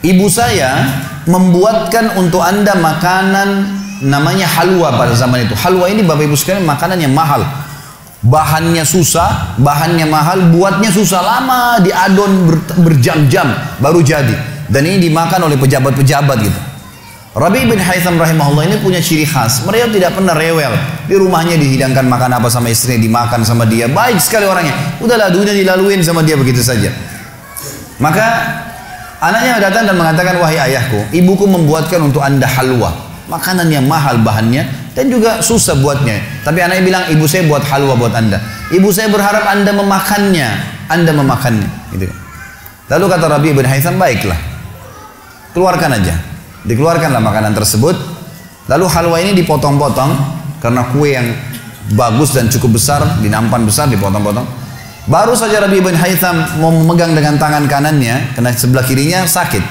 Ibu 0.00 0.26
saya 0.32 0.88
membuatkan 1.28 2.16
untuk 2.16 2.40
anda 2.40 2.72
makanan 2.72 3.48
namanya 4.00 4.48
halwa 4.48 4.96
pada 4.96 5.12
zaman 5.12 5.44
itu. 5.44 5.52
Halwa 5.52 5.84
ini 5.92 6.00
Bapak 6.00 6.24
Ibu 6.24 6.36
sekalian 6.36 6.64
makanan 6.64 7.04
yang 7.04 7.12
mahal. 7.12 7.44
Bahannya 8.20 8.84
susah, 8.84 9.56
bahannya 9.56 10.04
mahal, 10.04 10.52
buatnya 10.52 10.92
susah 10.92 11.24
lama 11.24 11.80
diadon 11.80 12.48
ber, 12.48 12.56
berjam-jam 12.84 13.48
baru 13.80 14.04
jadi. 14.04 14.36
Dan 14.68 14.84
ini 14.86 15.08
dimakan 15.08 15.48
oleh 15.48 15.56
pejabat-pejabat 15.56 16.36
gitu. 16.44 16.60
Rabi 17.30 17.62
bin 17.62 17.78
Haytham 17.78 18.18
rahimahullah 18.18 18.66
ini 18.66 18.76
punya 18.82 18.98
ciri 18.98 19.22
khas. 19.22 19.62
Mereka 19.62 19.94
tidak 19.94 20.18
pernah 20.18 20.34
rewel. 20.34 20.74
Di 21.06 21.14
rumahnya 21.14 21.54
dihidangkan 21.54 22.02
makan 22.02 22.42
apa 22.42 22.50
sama 22.50 22.74
istrinya, 22.74 23.06
dimakan 23.06 23.46
sama 23.46 23.62
dia. 23.70 23.86
Baik 23.86 24.18
sekali 24.18 24.50
orangnya. 24.50 24.74
Udahlah 24.98 25.30
dunia 25.30 25.54
dilaluin 25.54 26.02
sama 26.02 26.26
dia 26.26 26.34
begitu 26.34 26.58
saja. 26.58 26.90
Maka 28.02 28.26
anaknya 29.22 29.62
datang 29.62 29.86
dan 29.86 29.94
mengatakan, 29.94 30.42
wahai 30.42 30.58
ayahku, 30.58 31.06
ibuku 31.14 31.46
membuatkan 31.46 32.02
untuk 32.02 32.18
anda 32.18 32.50
halwa 32.50 33.10
makanan 33.30 33.70
yang 33.70 33.86
mahal 33.86 34.18
bahannya 34.18 34.66
dan 34.98 35.06
juga 35.06 35.38
susah 35.38 35.78
buatnya. 35.78 36.42
Tapi 36.42 36.58
anaknya 36.66 36.82
bilang 36.82 37.04
ibu 37.14 37.30
saya 37.30 37.46
buat 37.46 37.62
halwa 37.62 37.94
buat 37.94 38.10
anda. 38.10 38.42
Ibu 38.74 38.90
saya 38.90 39.06
berharap 39.06 39.46
anda 39.46 39.70
memakannya, 39.70 40.48
anda 40.90 41.14
memakannya. 41.14 41.70
Gitu. 41.94 42.10
Lalu 42.90 43.04
kata 43.06 43.26
Rabi 43.30 43.54
bin 43.54 43.62
Haytham 43.70 44.02
baiklah, 44.02 44.36
keluarkan 45.54 45.94
aja. 45.94 46.29
Dikeluarkanlah 46.66 47.22
makanan 47.22 47.52
tersebut. 47.56 47.96
Lalu 48.68 48.86
halwa 48.90 49.16
ini 49.18 49.32
dipotong-potong 49.40 50.10
karena 50.60 50.82
kue 50.92 51.16
yang 51.16 51.26
bagus 51.96 52.36
dan 52.36 52.46
cukup 52.52 52.76
besar, 52.76 53.02
dinampan 53.24 53.64
besar 53.66 53.88
dipotong-potong. 53.90 54.46
Baru 55.08 55.34
saja 55.34 55.64
Rabi 55.64 55.80
bin 55.80 55.96
Haytham 55.96 56.60
memegang 56.60 57.16
dengan 57.16 57.34
tangan 57.40 57.66
kanannya, 57.66 58.36
karena 58.36 58.52
sebelah 58.54 58.84
kirinya 58.84 59.26
sakit. 59.26 59.64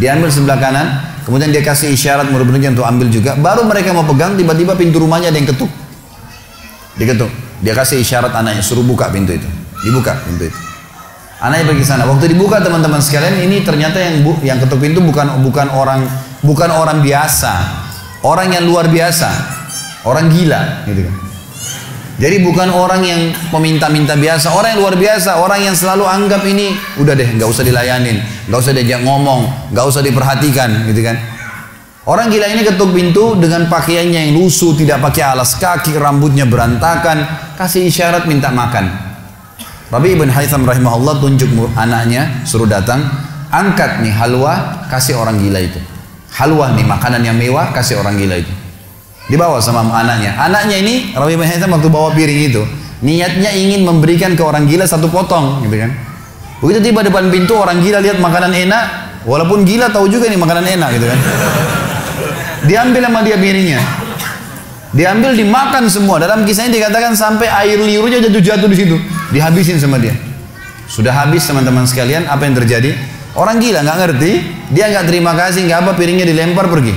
Diambil 0.00 0.30
sebelah 0.32 0.56
kanan, 0.56 0.86
Kemudian 1.26 1.50
dia 1.50 1.58
kasih 1.58 1.90
isyarat 1.90 2.30
murid-muridnya 2.30 2.70
untuk 2.70 2.86
ambil 2.86 3.10
juga. 3.10 3.34
Baru 3.34 3.66
mereka 3.66 3.90
mau 3.90 4.06
pegang, 4.06 4.38
tiba-tiba 4.38 4.78
pintu 4.78 5.02
rumahnya 5.02 5.34
ada 5.34 5.38
yang 5.42 5.50
ketuk. 5.50 5.66
Diketuk. 6.94 7.26
Dia 7.66 7.74
kasih 7.74 7.98
isyarat 7.98 8.30
anaknya, 8.30 8.62
suruh 8.62 8.86
buka 8.86 9.10
pintu 9.10 9.34
itu. 9.34 9.48
Dibuka 9.82 10.14
pintu 10.22 10.46
itu. 10.46 10.58
Anaknya 11.42 11.66
pergi 11.66 11.82
sana. 11.82 12.06
Waktu 12.06 12.30
dibuka 12.30 12.62
teman-teman 12.62 13.02
sekalian, 13.02 13.42
ini 13.42 13.66
ternyata 13.66 13.98
yang 13.98 14.22
bu, 14.22 14.38
yang 14.46 14.62
ketuk 14.62 14.78
pintu 14.78 15.02
bukan 15.02 15.42
bukan 15.42 15.66
orang 15.74 16.06
bukan 16.42 16.70
orang 16.72 17.00
biasa, 17.00 17.52
orang 18.26 18.52
yang 18.52 18.64
luar 18.66 18.90
biasa, 18.90 19.30
orang 20.04 20.26
gila, 20.28 20.84
gitu 20.88 21.06
kan. 21.06 21.16
Jadi 22.16 22.40
bukan 22.40 22.72
orang 22.72 23.04
yang 23.04 23.20
peminta-minta 23.52 24.16
biasa, 24.16 24.56
orang 24.56 24.72
yang 24.72 24.80
luar 24.88 24.96
biasa, 24.96 25.36
orang 25.36 25.60
yang 25.68 25.76
selalu 25.76 26.08
anggap 26.08 26.40
ini 26.48 26.72
udah 26.96 27.12
deh, 27.12 27.28
nggak 27.36 27.44
usah 27.44 27.60
dilayanin, 27.60 28.24
nggak 28.48 28.56
usah 28.56 28.72
diajak 28.72 29.04
ngomong, 29.04 29.72
nggak 29.76 29.84
usah 29.84 30.00
diperhatikan, 30.00 30.88
gitu 30.88 31.04
kan? 31.04 31.20
Orang 32.08 32.32
gila 32.32 32.48
ini 32.48 32.64
ketuk 32.64 32.94
pintu 32.96 33.36
dengan 33.36 33.68
pakaiannya 33.68 34.30
yang 34.30 34.32
lusuh, 34.38 34.72
tidak 34.78 35.04
pakai 35.04 35.26
alas 35.26 35.60
kaki, 35.60 35.92
rambutnya 36.00 36.48
berantakan, 36.48 37.26
kasih 37.60 37.84
isyarat 37.84 38.24
minta 38.24 38.48
makan. 38.48 38.88
Rabi 39.92 40.16
ibn 40.16 40.32
Haytham 40.32 40.64
rahimahullah 40.64 41.20
tunjuk 41.20 41.52
anaknya, 41.76 42.46
suruh 42.48 42.66
datang, 42.66 43.04
angkat 43.52 44.00
nih 44.00 44.14
halwa, 44.14 44.86
kasih 44.88 45.20
orang 45.20 45.36
gila 45.36 45.60
itu. 45.60 45.95
Halwa 46.36 46.76
nih 46.76 46.84
makanan 46.84 47.24
yang 47.24 47.36
mewah, 47.40 47.72
kasih 47.72 47.96
orang 47.96 48.20
gila 48.20 48.36
itu. 48.36 48.52
Dibawa 49.32 49.56
sama 49.58 49.88
anaknya. 49.88 50.36
Anaknya 50.36 50.76
ini 50.84 51.16
Rabi 51.16 51.34
Haytham 51.40 51.72
waktu 51.72 51.88
bawa 51.88 52.12
piring 52.12 52.52
itu, 52.52 52.62
niatnya 53.00 53.50
ingin 53.56 53.88
memberikan 53.88 54.36
ke 54.36 54.42
orang 54.44 54.68
gila 54.68 54.84
satu 54.84 55.08
potong, 55.08 55.64
gitu 55.64 55.80
kan. 55.80 55.90
Begitu 56.60 56.92
tiba 56.92 57.00
depan 57.00 57.32
pintu 57.32 57.56
orang 57.56 57.80
gila 57.80 58.04
lihat 58.04 58.20
makanan 58.20 58.52
enak, 58.52 58.84
walaupun 59.24 59.64
gila 59.64 59.88
tahu 59.88 60.12
juga 60.12 60.28
ini 60.28 60.36
makanan 60.36 60.64
enak 60.76 60.88
gitu 61.00 61.06
kan. 61.08 61.18
Diambil 62.68 63.02
sama 63.08 63.20
dia 63.24 63.36
piringnya. 63.40 63.80
Diambil 64.92 65.36
dimakan 65.36 65.88
semua. 65.88 66.16
Dalam 66.20 66.44
kisahnya 66.44 66.76
dikatakan 66.76 67.16
sampai 67.16 67.48
air 67.48 67.80
liurnya 67.80 68.20
jatuh-jatuh 68.28 68.68
di 68.68 68.76
situ, 68.76 68.96
dihabisin 69.32 69.80
sama 69.80 69.96
dia. 69.96 70.12
Sudah 70.86 71.12
habis 71.16 71.48
teman-teman 71.48 71.88
sekalian, 71.88 72.28
apa 72.28 72.44
yang 72.44 72.54
terjadi? 72.56 73.15
Orang 73.36 73.60
gila 73.60 73.84
nggak 73.84 73.98
ngerti, 74.00 74.32
dia 74.72 74.88
nggak 74.88 75.04
terima 75.12 75.36
kasih, 75.36 75.68
nggak 75.68 75.78
apa 75.84 75.92
piringnya 75.92 76.24
dilempar 76.24 76.72
pergi. 76.72 76.96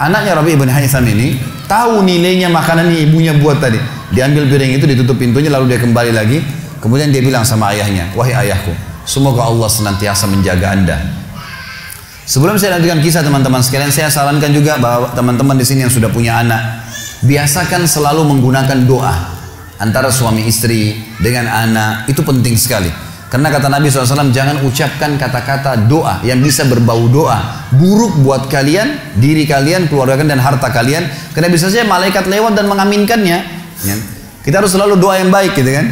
Anaknya 0.00 0.40
Rabi 0.40 0.56
ibn 0.56 0.68
Haytham 0.68 1.04
ini 1.04 1.36
tahu 1.68 2.00
nilainya 2.00 2.48
makanan 2.48 2.88
yang 2.88 3.00
ibunya 3.12 3.32
buat 3.36 3.60
tadi. 3.60 3.76
Diambil 4.12 4.48
piring 4.48 4.80
itu, 4.80 4.84
ditutup 4.88 5.20
pintunya, 5.20 5.52
lalu 5.52 5.76
dia 5.76 5.80
kembali 5.84 6.12
lagi. 6.16 6.40
Kemudian 6.80 7.12
dia 7.12 7.20
bilang 7.20 7.44
sama 7.44 7.72
ayahnya, 7.76 8.12
wahai 8.16 8.48
ayahku, 8.48 8.72
semoga 9.04 9.44
Allah 9.44 9.68
senantiasa 9.68 10.28
menjaga 10.28 10.72
anda. 10.72 10.96
Sebelum 12.26 12.56
saya 12.56 12.80
lanjutkan 12.80 13.00
kisah 13.04 13.22
teman-teman 13.24 13.60
sekalian, 13.60 13.92
saya 13.92 14.08
sarankan 14.08 14.52
juga 14.52 14.80
bahwa 14.80 15.12
teman-teman 15.12 15.56
di 15.60 15.64
sini 15.64 15.84
yang 15.84 15.92
sudah 15.92 16.08
punya 16.08 16.40
anak, 16.40 16.84
biasakan 17.24 17.84
selalu 17.84 18.24
menggunakan 18.24 18.84
doa 18.84 19.14
antara 19.76 20.08
suami 20.08 20.48
istri 20.48 21.04
dengan 21.20 21.48
anak 21.48 22.08
itu 22.08 22.20
penting 22.24 22.56
sekali. 22.56 23.05
Karena 23.26 23.50
kata 23.50 23.66
Nabi 23.66 23.90
SAW, 23.90 24.30
jangan 24.30 24.62
ucapkan 24.62 25.18
kata-kata 25.18 25.90
doa 25.90 26.22
yang 26.22 26.38
bisa 26.38 26.62
berbau 26.62 27.10
doa. 27.10 27.66
Buruk 27.74 28.22
buat 28.22 28.46
kalian, 28.46 29.18
diri 29.18 29.42
kalian, 29.42 29.90
keluarga 29.90 30.22
kalian, 30.22 30.38
dan 30.38 30.40
harta 30.40 30.70
kalian. 30.70 31.10
Karena 31.34 31.50
bisa 31.50 31.66
saja 31.66 31.82
malaikat 31.82 32.30
lewat 32.30 32.54
dan 32.54 32.70
mengaminkannya. 32.70 33.38
Ya. 33.82 33.96
Kita 34.46 34.62
harus 34.62 34.70
selalu 34.70 34.94
doa 35.02 35.18
yang 35.18 35.34
baik 35.34 35.58
gitu 35.58 35.74
kan. 35.74 35.90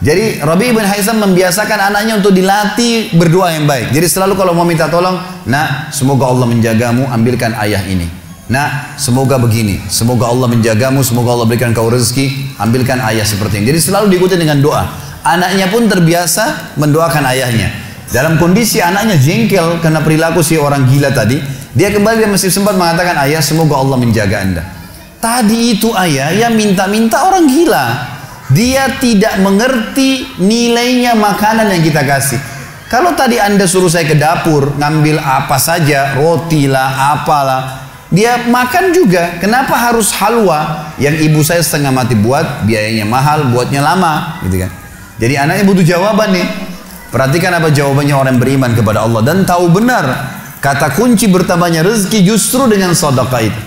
Jadi 0.00 0.40
Rabi 0.40 0.72
bin 0.72 0.84
Haisam 0.84 1.20
membiasakan 1.20 1.92
anaknya 1.92 2.20
untuk 2.20 2.32
dilatih 2.32 3.12
berdoa 3.16 3.52
yang 3.52 3.68
baik. 3.68 3.92
Jadi 3.92 4.06
selalu 4.08 4.32
kalau 4.36 4.56
mau 4.56 4.64
minta 4.64 4.88
tolong, 4.88 5.16
nah 5.44 5.92
semoga 5.92 6.28
Allah 6.28 6.48
menjagamu, 6.48 7.08
ambilkan 7.08 7.52
ayah 7.60 7.84
ini. 7.84 8.08
Nah, 8.50 8.96
semoga 8.98 9.38
begini, 9.38 9.78
semoga 9.86 10.26
Allah 10.26 10.50
menjagamu, 10.50 11.04
semoga 11.06 11.36
Allah 11.36 11.46
berikan 11.46 11.70
kau 11.70 11.86
rezeki, 11.86 12.56
ambilkan 12.58 12.98
ayah 13.12 13.22
seperti 13.22 13.60
ini. 13.62 13.70
Jadi 13.70 13.80
selalu 13.92 14.10
diikuti 14.10 14.34
dengan 14.40 14.58
doa. 14.58 15.09
Anaknya 15.20 15.68
pun 15.68 15.84
terbiasa 15.86 16.76
mendoakan 16.80 17.24
ayahnya. 17.30 17.68
Dalam 18.10 18.40
kondisi 18.40 18.82
anaknya 18.82 19.14
jengkel 19.20 19.78
karena 19.78 20.02
perilaku 20.02 20.42
si 20.42 20.58
orang 20.58 20.88
gila 20.88 21.14
tadi, 21.14 21.38
Dia 21.70 21.94
kembali 21.94 22.26
dia 22.26 22.30
masih 22.30 22.50
sempat 22.50 22.74
mengatakan, 22.74 23.14
ayah 23.30 23.38
semoga 23.38 23.78
Allah 23.78 23.94
menjaga 23.94 24.42
anda. 24.42 24.62
Tadi 25.22 25.78
itu 25.78 25.94
ayah 25.94 26.34
yang 26.34 26.58
minta-minta 26.58 27.22
orang 27.22 27.46
gila. 27.46 27.86
Dia 28.50 28.98
tidak 28.98 29.38
mengerti 29.38 30.26
nilainya 30.42 31.14
makanan 31.14 31.70
yang 31.70 31.82
kita 31.86 32.02
kasih. 32.02 32.40
Kalau 32.90 33.14
tadi 33.14 33.38
anda 33.38 33.70
suruh 33.70 33.86
saya 33.86 34.02
ke 34.02 34.18
dapur, 34.18 34.74
ngambil 34.74 35.22
apa 35.22 35.54
saja, 35.62 36.18
roti 36.18 36.66
lah, 36.66 37.14
apalah. 37.14 37.86
Dia 38.10 38.50
makan 38.50 38.90
juga. 38.90 39.38
Kenapa 39.38 39.78
harus 39.78 40.10
halwa 40.18 40.90
yang 40.98 41.14
ibu 41.14 41.46
saya 41.46 41.62
setengah 41.62 41.94
mati 41.94 42.18
buat, 42.18 42.66
biayanya 42.66 43.06
mahal, 43.06 43.54
buatnya 43.54 43.78
lama, 43.78 44.42
gitu 44.42 44.66
kan? 44.66 44.70
Jadi 45.20 45.34
anaknya 45.36 45.64
butuh 45.68 45.84
jawaban 45.84 46.32
nih. 46.32 46.46
Perhatikan 47.12 47.52
apa 47.52 47.68
jawabannya 47.68 48.16
orang 48.16 48.36
beriman 48.40 48.72
kepada 48.72 49.04
Allah 49.04 49.20
dan 49.20 49.44
tahu 49.44 49.68
benar 49.68 50.06
kata 50.62 50.94
kunci 50.96 51.28
bertambahnya 51.28 51.84
rezeki 51.84 52.24
justru 52.24 52.64
dengan 52.70 52.96
sedekah 52.96 53.42
itu. 53.44 53.60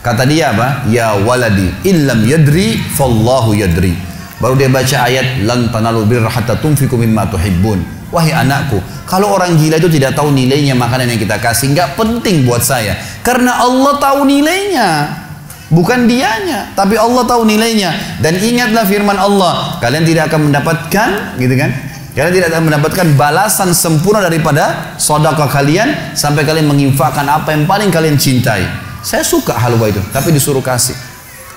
Kata 0.00 0.22
dia 0.24 0.54
apa? 0.54 0.86
Ya 0.88 1.18
waladi 1.18 1.66
illam 1.82 2.22
yadri 2.24 2.78
fallahu 2.94 3.58
yadri. 3.58 3.92
Baru 4.40 4.56
dia 4.56 4.72
baca 4.72 5.04
ayat 5.04 5.44
lan 5.44 5.68
tanalu 5.68 6.08
birra 6.08 6.30
hatta 6.30 6.56
tunfiqu 6.56 6.96
mimma 6.96 7.28
tuhibbun. 7.28 7.84
Wahai 8.10 8.34
anakku, 8.34 8.82
kalau 9.06 9.38
orang 9.38 9.54
gila 9.54 9.78
itu 9.78 9.86
tidak 9.86 10.18
tahu 10.18 10.34
nilainya 10.34 10.74
makanan 10.74 11.14
yang 11.14 11.20
kita 11.20 11.38
kasih, 11.38 11.70
nggak 11.70 11.94
penting 11.94 12.42
buat 12.42 12.58
saya. 12.58 12.98
Karena 13.22 13.60
Allah 13.60 14.02
tahu 14.02 14.26
nilainya. 14.26 14.88
Bukan 15.70 16.10
dianya, 16.10 16.74
tapi 16.74 16.98
Allah 16.98 17.22
tahu 17.22 17.46
nilainya. 17.46 18.18
Dan 18.18 18.34
ingatlah 18.42 18.82
firman 18.82 19.14
Allah, 19.14 19.78
kalian 19.78 20.02
tidak 20.02 20.26
akan 20.26 20.50
mendapatkan, 20.50 21.38
gitu 21.38 21.54
kan? 21.54 21.70
Kalian 22.10 22.32
tidak 22.34 22.48
akan 22.50 22.62
mendapatkan 22.66 23.06
balasan 23.14 23.70
sempurna 23.70 24.18
daripada 24.18 24.98
sodaka 24.98 25.46
kalian 25.46 26.10
sampai 26.18 26.42
kalian 26.42 26.66
menginfakkan 26.66 27.22
apa 27.22 27.54
yang 27.54 27.70
paling 27.70 27.86
kalian 27.94 28.18
cintai. 28.18 28.66
Saya 29.06 29.22
suka 29.22 29.54
halwa 29.54 29.86
itu, 29.86 30.02
tapi 30.10 30.34
disuruh 30.34 30.58
kasih. 30.58 30.98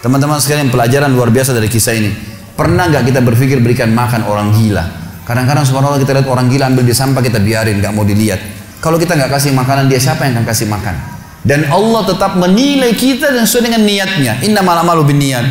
Teman-teman 0.05 0.38
sekalian 0.38 0.70
pelajaran 0.70 1.10
luar 1.10 1.34
biasa 1.34 1.58
dari 1.58 1.65
kisah 1.65 1.98
ini. 1.98 2.13
Pernah 2.53 2.93
nggak 2.93 3.10
kita 3.10 3.20
berpikir 3.25 3.65
berikan 3.65 3.89
makan 3.98 4.29
orang 4.29 4.53
gila? 4.53 4.86
Kadang-kadang 5.25 5.65
subhanallah 5.65 5.98
kita 5.98 6.13
lihat 6.22 6.29
orang 6.29 6.53
gila 6.53 6.70
ambil 6.70 6.86
di 6.86 6.93
sampah 6.93 7.24
kita 7.25 7.41
biarin, 7.41 7.82
nggak 7.82 7.89
mau 7.98 8.05
dilihat. 8.05 8.38
Kalau 8.77 9.01
kita 9.01 9.17
nggak 9.17 9.32
kasih 9.34 9.58
makanan 9.58 9.89
dia 9.89 9.98
siapa 9.98 10.29
yang 10.29 10.38
akan 10.38 10.46
kasih 10.46 10.70
makan? 10.70 11.12
Dan 11.44 11.68
Allah 11.68 12.08
tetap 12.08 12.40
menilai 12.40 12.96
kita 12.96 13.36
dan 13.36 13.44
sesuai 13.44 13.68
dengan 13.68 13.84
niatnya. 13.84 14.40
Inna 14.48 14.64
malu 14.64 15.04
bin 15.04 15.20
niat. 15.20 15.44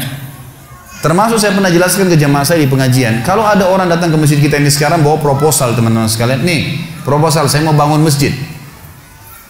Termasuk 1.05 1.37
saya 1.37 1.53
pernah 1.53 1.69
jelaskan 1.69 2.09
ke 2.09 2.17
jamaah 2.17 2.47
saya 2.47 2.65
di 2.65 2.71
pengajian. 2.71 3.21
Kalau 3.27 3.45
ada 3.45 3.69
orang 3.69 3.91
datang 3.93 4.09
ke 4.09 4.17
masjid 4.17 4.41
kita 4.41 4.57
ini 4.57 4.73
sekarang 4.73 5.05
bawa 5.05 5.21
proposal 5.21 5.77
teman-teman 5.77 6.09
sekalian. 6.09 6.41
Nih 6.47 6.81
proposal 7.05 7.45
saya 7.51 7.61
mau 7.67 7.77
bangun 7.77 8.01
masjid. 8.01 8.33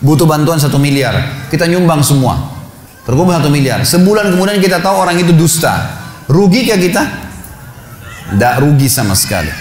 Butuh 0.02 0.26
bantuan 0.26 0.58
satu 0.58 0.82
miliar. 0.82 1.46
Kita 1.46 1.70
nyumbang 1.70 2.02
semua. 2.02 2.40
Terkumpul 3.06 3.36
satu 3.38 3.52
miliar. 3.52 3.86
Sebulan 3.86 4.34
kemudian 4.34 4.58
kita 4.58 4.82
tahu 4.82 4.98
orang 4.98 5.14
itu 5.14 5.30
dusta. 5.30 6.02
Rugi 6.26 6.66
kah 6.66 6.80
kita? 6.80 7.02
Tidak 8.34 8.54
rugi 8.64 8.88
sama 8.90 9.14
sekali. 9.14 9.52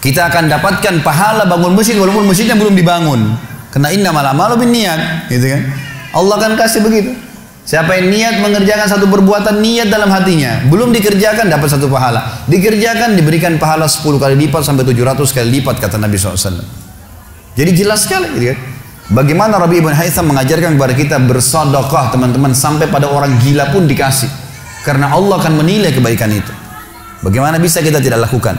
Kita 0.00 0.32
akan 0.32 0.48
dapatkan 0.48 1.04
pahala 1.04 1.44
bangun 1.44 1.76
masjid 1.76 1.94
walaupun 2.00 2.24
masjidnya 2.24 2.56
belum 2.56 2.72
dibangun. 2.72 3.36
Karena 3.70 3.92
inna 3.92 4.10
malam 4.10 4.34
malu 4.34 4.58
bin 4.58 4.72
niat, 4.74 5.30
gitu 5.30 5.46
kan? 5.46 5.62
Allah 6.10 6.34
akan 6.38 6.58
kasih 6.58 6.82
begitu. 6.82 7.14
Siapa 7.60 7.92
yang 7.94 8.10
niat 8.10 8.34
mengerjakan 8.42 8.88
satu 8.88 9.06
perbuatan 9.06 9.62
niat 9.62 9.92
dalam 9.92 10.10
hatinya, 10.10 10.64
belum 10.66 10.90
dikerjakan 10.90 11.46
dapat 11.46 11.68
satu 11.70 11.86
pahala. 11.86 12.42
Dikerjakan 12.50 13.14
diberikan 13.14 13.60
pahala 13.62 13.86
10 13.86 14.18
kali 14.18 14.34
lipat 14.34 14.66
sampai 14.66 14.82
700 14.82 15.22
kali 15.30 15.48
lipat 15.60 15.78
kata 15.78 16.00
Nabi 16.00 16.18
SAW. 16.18 16.66
Jadi 17.54 17.70
jelas 17.76 18.08
sekali 18.08 18.26
gitu 18.34 18.46
kan? 18.50 18.58
Bagaimana 19.10 19.58
Rabi 19.58 19.82
ibn 19.82 19.90
Haytham 19.90 20.30
mengajarkan 20.30 20.78
kepada 20.78 20.94
kita 20.94 21.16
bersodokah 21.18 22.14
teman-teman 22.14 22.54
sampai 22.54 22.86
pada 22.86 23.10
orang 23.10 23.38
gila 23.42 23.70
pun 23.74 23.86
dikasih. 23.86 24.30
Karena 24.86 25.10
Allah 25.10 25.38
akan 25.38 25.58
menilai 25.60 25.90
kebaikan 25.90 26.30
itu. 26.30 26.50
Bagaimana 27.20 27.58
bisa 27.58 27.82
kita 27.82 27.98
tidak 28.00 28.30
lakukan? 28.30 28.56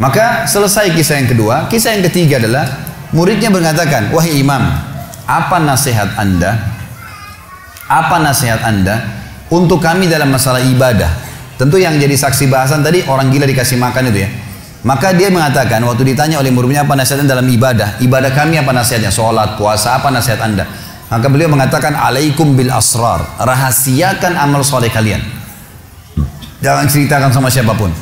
Maka 0.00 0.48
selesai 0.48 0.96
kisah 0.96 1.20
yang 1.20 1.28
kedua. 1.28 1.68
Kisah 1.68 1.92
yang 1.92 2.04
ketiga 2.08 2.40
adalah 2.40 2.66
muridnya 3.12 3.52
mengatakan, 3.52 4.08
wahai 4.16 4.40
imam, 4.40 4.89
apa 5.30 5.62
nasihat 5.62 6.18
anda? 6.18 6.58
Apa 7.86 8.18
nasihat 8.18 8.66
anda 8.66 9.06
untuk 9.46 9.78
kami 9.78 10.10
dalam 10.10 10.34
masalah 10.34 10.58
ibadah? 10.58 11.10
Tentu 11.54 11.78
yang 11.78 11.94
jadi 12.02 12.18
saksi 12.18 12.50
bahasan 12.50 12.82
tadi 12.82 13.06
orang 13.06 13.30
gila 13.30 13.46
dikasih 13.46 13.78
makan 13.78 14.10
itu 14.10 14.26
ya. 14.26 14.30
Maka 14.80 15.12
dia 15.12 15.28
mengatakan 15.28 15.84
waktu 15.84 16.08
ditanya 16.08 16.40
oleh 16.40 16.48
muridnya 16.48 16.88
apa 16.88 16.96
nasihatnya 16.96 17.36
dalam 17.36 17.44
ibadah? 17.46 18.00
Ibadah 18.00 18.32
kami 18.32 18.56
apa 18.58 18.72
nasihatnya? 18.72 19.12
Sholat, 19.12 19.60
puasa, 19.60 20.00
apa 20.00 20.08
nasihat 20.08 20.40
anda? 20.40 20.64
Maka 21.12 21.26
beliau 21.28 21.52
mengatakan 21.52 21.94
alaikum 21.94 22.56
bil 22.56 22.72
asrar. 22.72 23.22
Rahasiakan 23.38 24.40
amal 24.40 24.64
soleh 24.64 24.88
kalian. 24.88 25.20
Jangan 26.64 26.88
ceritakan 26.88 27.30
sama 27.30 27.52
siapa 27.52 27.76
pun. 27.76 27.92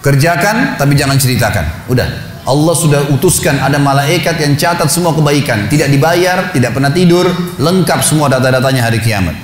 Kerjakan 0.00 0.80
tapi 0.80 0.96
jangan 0.96 1.20
ceritakan. 1.20 1.90
Udah. 1.92 2.31
Allah 2.42 2.74
sudah 2.74 3.06
utuskan 3.14 3.62
ada 3.62 3.78
malaikat 3.78 4.34
yang 4.42 4.58
catat 4.58 4.90
semua 4.90 5.14
kebaikan. 5.14 5.70
Tidak 5.70 5.86
dibayar, 5.86 6.50
tidak 6.50 6.74
pernah 6.74 6.90
tidur. 6.90 7.30
Lengkap 7.62 8.02
semua 8.02 8.26
data-datanya 8.26 8.90
hari 8.90 8.98
kiamat. 8.98 9.38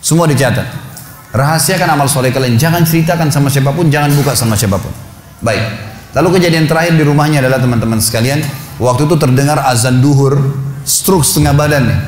Semua 0.00 0.24
dicatat. 0.24 0.64
Rahasiakan 1.28 1.92
amal 1.92 2.08
soleh 2.08 2.32
kalian. 2.32 2.56
Jangan 2.56 2.88
ceritakan 2.88 3.28
sama 3.28 3.52
siapa 3.52 3.68
pun, 3.76 3.92
jangan 3.92 4.08
buka 4.16 4.32
sama 4.32 4.56
siapa 4.56 4.80
pun. 4.80 4.88
Baik. 5.44 5.60
Lalu 6.16 6.40
kejadian 6.40 6.64
terakhir 6.64 6.96
di 6.96 7.04
rumahnya 7.04 7.44
adalah 7.44 7.60
teman-teman 7.60 8.00
sekalian. 8.00 8.40
Waktu 8.80 9.04
itu 9.04 9.20
terdengar 9.20 9.60
azan 9.68 10.00
duhur, 10.00 10.40
stroke 10.88 11.28
setengah 11.28 11.52
badannya. 11.52 11.98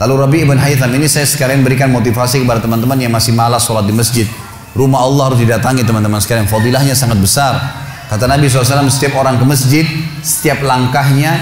Lalu 0.00 0.14
Rabi 0.24 0.38
ibn 0.48 0.56
Haytham 0.56 0.88
ini 0.96 1.04
saya 1.04 1.28
sekalian 1.28 1.60
berikan 1.60 1.92
motivasi 1.92 2.40
kepada 2.44 2.64
teman-teman 2.64 2.96
yang 2.96 3.12
masih 3.12 3.36
malas 3.36 3.68
sholat 3.68 3.84
di 3.84 3.92
masjid. 3.92 4.24
Rumah 4.72 5.04
Allah 5.04 5.32
harus 5.32 5.40
didatangi 5.40 5.84
teman-teman 5.84 6.20
sekalian. 6.20 6.48
Fadilahnya 6.48 6.96
sangat 6.96 7.20
besar. 7.20 7.84
Kata 8.06 8.30
Nabi 8.30 8.46
SAW, 8.46 8.86
setiap 8.86 9.18
orang 9.18 9.34
ke 9.34 9.44
masjid, 9.44 9.82
setiap 10.22 10.62
langkahnya 10.62 11.34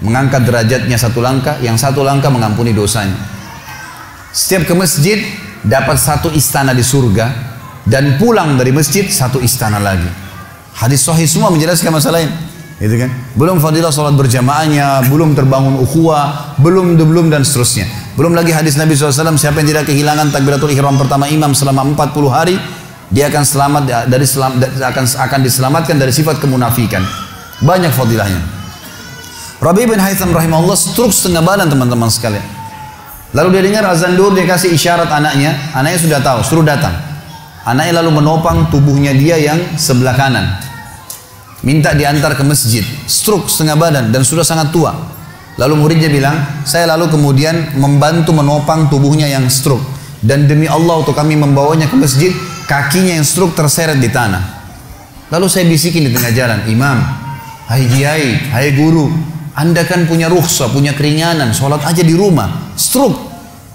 mengangkat 0.00 0.48
derajatnya 0.48 0.96
satu 0.96 1.20
langkah, 1.20 1.60
yang 1.60 1.76
satu 1.76 2.00
langkah 2.00 2.32
mengampuni 2.32 2.72
dosanya. 2.72 3.16
Setiap 4.32 4.68
ke 4.68 4.74
masjid, 4.76 5.20
dapat 5.60 6.00
satu 6.00 6.32
istana 6.32 6.72
di 6.72 6.80
surga, 6.80 7.32
dan 7.84 8.16
pulang 8.16 8.56
dari 8.56 8.72
masjid, 8.72 9.04
satu 9.08 9.44
istana 9.44 9.76
lagi. 9.76 10.08
Hadis 10.76 11.04
sahih 11.04 11.28
semua 11.28 11.52
menjelaskan 11.52 11.92
masalah 11.92 12.24
ini. 12.24 12.32
Gitu 12.76 13.00
kan? 13.00 13.08
Belum 13.32 13.56
fadilah 13.56 13.88
sholat 13.88 14.12
berjamaahnya, 14.12 15.08
belum 15.08 15.32
terbangun 15.32 15.80
ukhuwah, 15.80 16.56
belum 16.60 17.00
belum 17.00 17.32
dan 17.32 17.40
seterusnya. 17.40 17.88
Belum 18.20 18.36
lagi 18.36 18.52
hadis 18.52 18.76
Nabi 18.76 18.92
SAW, 18.92 19.36
siapa 19.40 19.64
yang 19.64 19.68
tidak 19.72 19.84
kehilangan 19.88 20.28
takbiratul 20.28 20.68
ihram 20.68 21.00
pertama 21.00 21.24
imam 21.28 21.56
selama 21.56 21.84
40 21.96 22.28
hari, 22.28 22.56
dia 23.10 23.30
akan 23.30 23.44
selamat 23.46 23.82
dari 24.10 24.26
selam, 24.26 24.58
akan 24.58 25.04
akan 25.06 25.40
diselamatkan 25.46 25.94
dari 25.94 26.10
sifat 26.10 26.42
kemunafikan. 26.42 27.02
Banyak 27.62 27.94
fadilahnya. 27.94 28.42
Rabi 29.62 29.88
bin 29.88 29.96
Haytham 29.96 30.34
rahimahullah 30.34 30.76
struk 30.76 31.14
setengah 31.14 31.40
badan 31.40 31.70
teman-teman 31.70 32.10
sekalian. 32.12 32.44
Lalu 33.32 33.58
dia 33.58 33.62
dengar 33.68 33.84
azan 33.94 34.14
dur, 34.18 34.32
dia 34.34 34.44
kasih 34.44 34.72
isyarat 34.74 35.08
anaknya, 35.08 35.54
anaknya 35.72 35.98
sudah 36.02 36.20
tahu, 36.20 36.40
suruh 36.44 36.66
datang. 36.66 36.92
Anaknya 37.66 37.98
lalu 37.98 38.22
menopang 38.22 38.70
tubuhnya 38.70 39.10
dia 39.10 39.40
yang 39.40 39.58
sebelah 39.74 40.14
kanan. 40.14 40.56
Minta 41.66 41.96
diantar 41.96 42.36
ke 42.38 42.44
masjid, 42.46 42.84
struk 43.10 43.50
setengah 43.50 43.74
badan 43.74 44.04
dan 44.14 44.22
sudah 44.22 44.46
sangat 44.46 44.70
tua. 44.70 44.94
Lalu 45.56 45.74
muridnya 45.74 46.12
bilang, 46.12 46.36
saya 46.68 46.84
lalu 46.94 47.08
kemudian 47.08 47.80
membantu 47.80 48.36
menopang 48.36 48.92
tubuhnya 48.92 49.24
yang 49.26 49.48
stroke. 49.48 49.82
Dan 50.20 50.44
demi 50.44 50.68
Allah 50.68 51.00
untuk 51.00 51.16
kami 51.16 51.32
membawanya 51.32 51.88
ke 51.88 51.96
masjid, 51.96 52.32
kakinya 52.66 53.16
yang 53.16 53.26
stroke 53.26 53.54
terseret 53.54 53.96
di 53.96 54.10
tanah. 54.10 54.42
Lalu 55.30 55.46
saya 55.50 55.66
bisikin 55.66 56.06
di 56.06 56.14
tengah 56.14 56.30
jalan, 56.30 56.60
Imam, 56.70 57.02
hai 57.66 57.82
kiai, 57.90 58.46
hai 58.54 58.70
guru, 58.74 59.10
anda 59.58 59.82
kan 59.82 60.06
punya 60.06 60.30
rukhsah, 60.30 60.70
punya 60.70 60.94
keringanan, 60.94 61.50
sholat 61.50 61.82
aja 61.82 62.02
di 62.04 62.14
rumah. 62.14 62.74
Stroke, 62.78 63.16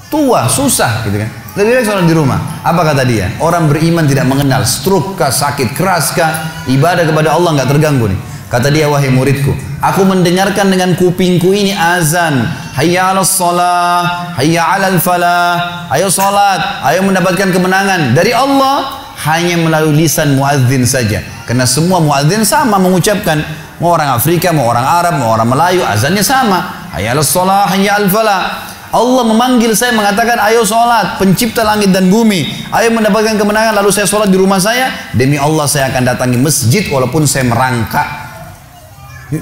tua, 0.07 0.47
susah 0.47 1.03
gitu 1.09 1.19
kan. 1.19 1.29
Lebih 1.59 1.71
baik 1.81 1.85
sholat 1.89 2.05
di 2.07 2.15
rumah. 2.15 2.63
Apa 2.63 2.87
kata 2.87 3.03
dia? 3.03 3.35
Orang 3.43 3.67
beriman 3.67 4.07
tidak 4.07 4.29
mengenal 4.29 4.63
stroke 4.63 5.19
kah, 5.19 5.33
sakit 5.33 5.75
keras 5.75 6.15
kah, 6.15 6.63
ibadah 6.71 7.03
kepada 7.03 7.35
Allah 7.35 7.59
nggak 7.59 7.67
terganggu 7.67 8.07
nih. 8.07 8.19
Kata 8.47 8.67
dia, 8.71 8.87
wahai 8.87 9.11
muridku, 9.11 9.51
aku 9.79 10.03
mendengarkan 10.07 10.71
dengan 10.71 10.95
kupingku 10.95 11.51
ini 11.51 11.75
azan. 11.75 12.47
Hayya 12.71 13.11
ala 13.11 13.27
salah, 13.27 14.31
hayya 14.39 14.63
ala 14.63 14.95
falah. 14.95 15.85
Ayo 15.91 16.07
salat, 16.07 16.83
ayo 16.87 17.03
mendapatkan 17.03 17.51
kemenangan. 17.51 18.15
Dari 18.15 18.31
Allah, 18.31 19.03
hanya 19.27 19.59
melalui 19.59 20.07
lisan 20.07 20.39
muadzin 20.39 20.87
saja. 20.87 21.19
Karena 21.43 21.67
semua 21.67 21.99
muadzin 21.99 22.47
sama 22.47 22.79
mengucapkan. 22.79 23.43
Mau 23.83 23.91
orang 23.91 24.15
Afrika, 24.15 24.55
mau 24.55 24.71
orang 24.71 24.87
Arab, 24.87 25.13
mau 25.19 25.35
orang 25.35 25.51
Melayu, 25.51 25.83
azannya 25.83 26.23
sama. 26.23 26.87
Hayya 26.95 27.11
ala 27.11 27.21
salah, 27.25 27.67
hayya 27.67 27.99
al 27.99 28.07
falah. 28.07 28.71
Allah 28.91 29.23
memanggil 29.23 29.71
saya 29.71 29.95
mengatakan 29.95 30.35
ayo 30.51 30.67
sholat 30.67 31.15
pencipta 31.15 31.63
langit 31.63 31.95
dan 31.95 32.11
bumi 32.11 32.67
ayo 32.75 32.91
mendapatkan 32.91 33.39
kemenangan 33.39 33.71
lalu 33.79 33.87
saya 33.87 34.03
sholat 34.03 34.27
di 34.27 34.35
rumah 34.35 34.59
saya 34.59 35.15
demi 35.15 35.39
Allah 35.39 35.63
saya 35.63 35.87
akan 35.95 36.11
datangi 36.11 36.35
masjid 36.35 36.83
walaupun 36.91 37.23
saya 37.23 37.47
merangkak 37.47 38.20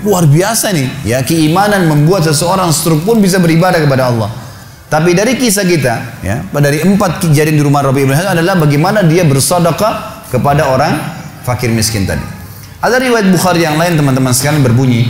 Luar 0.05 0.29
biasa 0.29 0.69
nih. 0.69 0.87
Ya 1.05 1.19
keimanan 1.25 1.89
membuat 1.89 2.25
seseorang 2.29 2.69
struk 2.69 3.01
pun 3.05 3.17
bisa 3.17 3.41
beribadah 3.41 3.81
kepada 3.81 4.13
Allah. 4.13 4.29
Tapi 4.89 5.13
dari 5.13 5.37
kisah 5.37 5.69
kita, 5.69 6.21
ya, 6.25 6.41
dari 6.49 6.81
empat 6.81 7.21
kejadian 7.21 7.61
di 7.61 7.63
rumah 7.65 7.85
Rabi 7.85 8.09
Hasan 8.09 8.33
adalah 8.33 8.57
bagaimana 8.57 9.05
dia 9.05 9.21
bersedekah 9.21 10.25
kepada 10.33 10.65
orang 10.73 10.97
fakir 11.45 11.69
miskin 11.69 12.09
tadi. 12.09 12.25
Ada 12.81 12.97
riwayat 12.97 13.29
Bukhari 13.29 13.61
yang 13.61 13.77
lain 13.77 14.01
teman-teman 14.01 14.33
sekalian 14.33 14.65
berbunyi, 14.65 15.05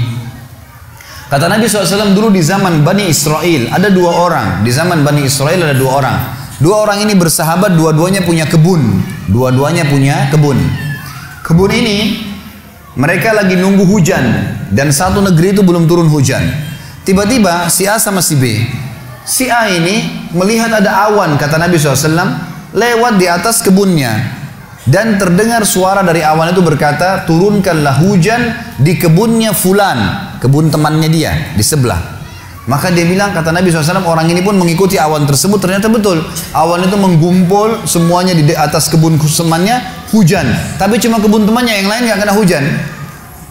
Kata 1.29 1.45
Nabi 1.45 1.69
SAW 1.69 2.17
dulu 2.17 2.33
di 2.33 2.41
zaman 2.41 2.81
Bani 2.81 3.05
Israel 3.05 3.69
ada 3.69 3.93
dua 3.93 4.17
orang. 4.17 4.65
Di 4.65 4.73
zaman 4.73 5.05
Bani 5.05 5.29
Israel 5.29 5.61
ada 5.61 5.77
dua 5.77 6.01
orang. 6.01 6.17
Dua 6.57 6.81
orang 6.81 7.05
ini 7.05 7.13
bersahabat, 7.13 7.77
dua-duanya 7.77 8.25
punya 8.25 8.49
kebun. 8.49 8.81
Dua-duanya 9.29 9.85
punya 9.85 10.33
kebun. 10.33 10.57
Kebun 11.45 11.69
ini 11.69 12.28
mereka 12.99 13.31
lagi 13.31 13.55
nunggu 13.55 13.88
hujan 13.88 14.27
dan 14.75 14.91
satu 14.91 15.23
negeri 15.23 15.55
itu 15.55 15.63
belum 15.63 15.88
turun 15.88 16.12
hujan. 16.12 16.43
Tiba-tiba 17.07 17.71
si 17.71 17.88
A 17.88 17.95
sama 17.95 18.19
si 18.19 18.35
B. 18.35 18.59
Si 19.23 19.47
A 19.47 19.71
ini 19.71 20.27
melihat 20.35 20.67
ada 20.67 21.07
awan 21.07 21.39
kata 21.39 21.55
Nabi 21.55 21.79
SAW 21.79 22.27
lewat 22.75 23.15
di 23.15 23.25
atas 23.31 23.63
kebunnya 23.63 24.19
dan 24.83 25.15
terdengar 25.15 25.63
suara 25.63 26.03
dari 26.03 26.27
awan 26.27 26.51
itu 26.51 26.59
berkata 26.59 27.23
turunkanlah 27.23 28.03
hujan 28.03 28.51
di 28.75 28.99
kebunnya 28.99 29.55
fulan 29.55 30.35
kebun 30.43 30.67
temannya 30.67 31.07
dia 31.07 31.55
di 31.55 31.63
sebelah. 31.63 32.19
Maka 32.67 32.91
dia 32.91 33.07
bilang 33.07 33.31
kata 33.31 33.55
Nabi 33.55 33.71
SAW 33.71 34.03
orang 34.03 34.27
ini 34.27 34.43
pun 34.43 34.59
mengikuti 34.59 34.99
awan 34.99 35.23
tersebut 35.23 35.57
ternyata 35.63 35.88
betul 35.88 36.19
awan 36.51 36.83
itu 36.83 36.99
menggumpul 36.99 37.88
semuanya 37.88 38.35
di 38.35 38.43
atas 38.51 38.91
kebun 38.91 39.15
temannya 39.15 39.98
hujan. 40.12 40.45
Tapi 40.78 40.98
cuma 41.02 41.22
kebun 41.22 41.45
temannya 41.45 41.84
yang 41.84 41.89
lain 41.89 42.02
nggak 42.10 42.19
kena 42.26 42.34
hujan. 42.34 42.63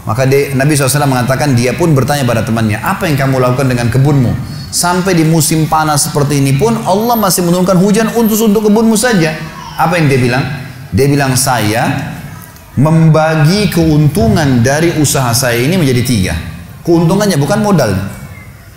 Maka 0.08 0.24
dia, 0.24 0.56
Nabi 0.56 0.72
SAW 0.72 1.04
mengatakan 1.04 1.52
dia 1.52 1.76
pun 1.76 1.92
bertanya 1.92 2.24
pada 2.24 2.40
temannya 2.40 2.80
apa 2.80 3.04
yang 3.04 3.20
kamu 3.20 3.44
lakukan 3.44 3.68
dengan 3.68 3.92
kebunmu? 3.92 4.32
Sampai 4.72 5.16
di 5.16 5.24
musim 5.24 5.68
panas 5.68 6.08
seperti 6.08 6.40
ini 6.40 6.56
pun 6.56 6.76
Allah 6.84 7.16
masih 7.16 7.44
menurunkan 7.44 7.76
hujan 7.76 8.08
untuk 8.16 8.36
untuk 8.40 8.68
kebunmu 8.68 8.96
saja. 8.96 9.36
Apa 9.76 10.00
yang 10.00 10.08
dia 10.08 10.20
bilang? 10.20 10.44
Dia 10.92 11.06
bilang 11.08 11.36
saya 11.36 12.16
membagi 12.78 13.68
keuntungan 13.68 14.64
dari 14.64 14.96
usaha 14.96 15.28
saya 15.36 15.60
ini 15.60 15.76
menjadi 15.76 16.02
tiga. 16.06 16.34
Keuntungannya 16.86 17.36
bukan 17.36 17.60
modal. 17.60 17.92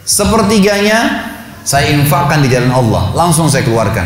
Sepertiganya 0.03 1.31
saya 1.63 1.93
infakkan 1.93 2.41
di 2.43 2.49
jalan 2.51 2.73
Allah, 2.73 3.13
langsung 3.15 3.47
saya 3.47 3.63
keluarkan. 3.63 4.03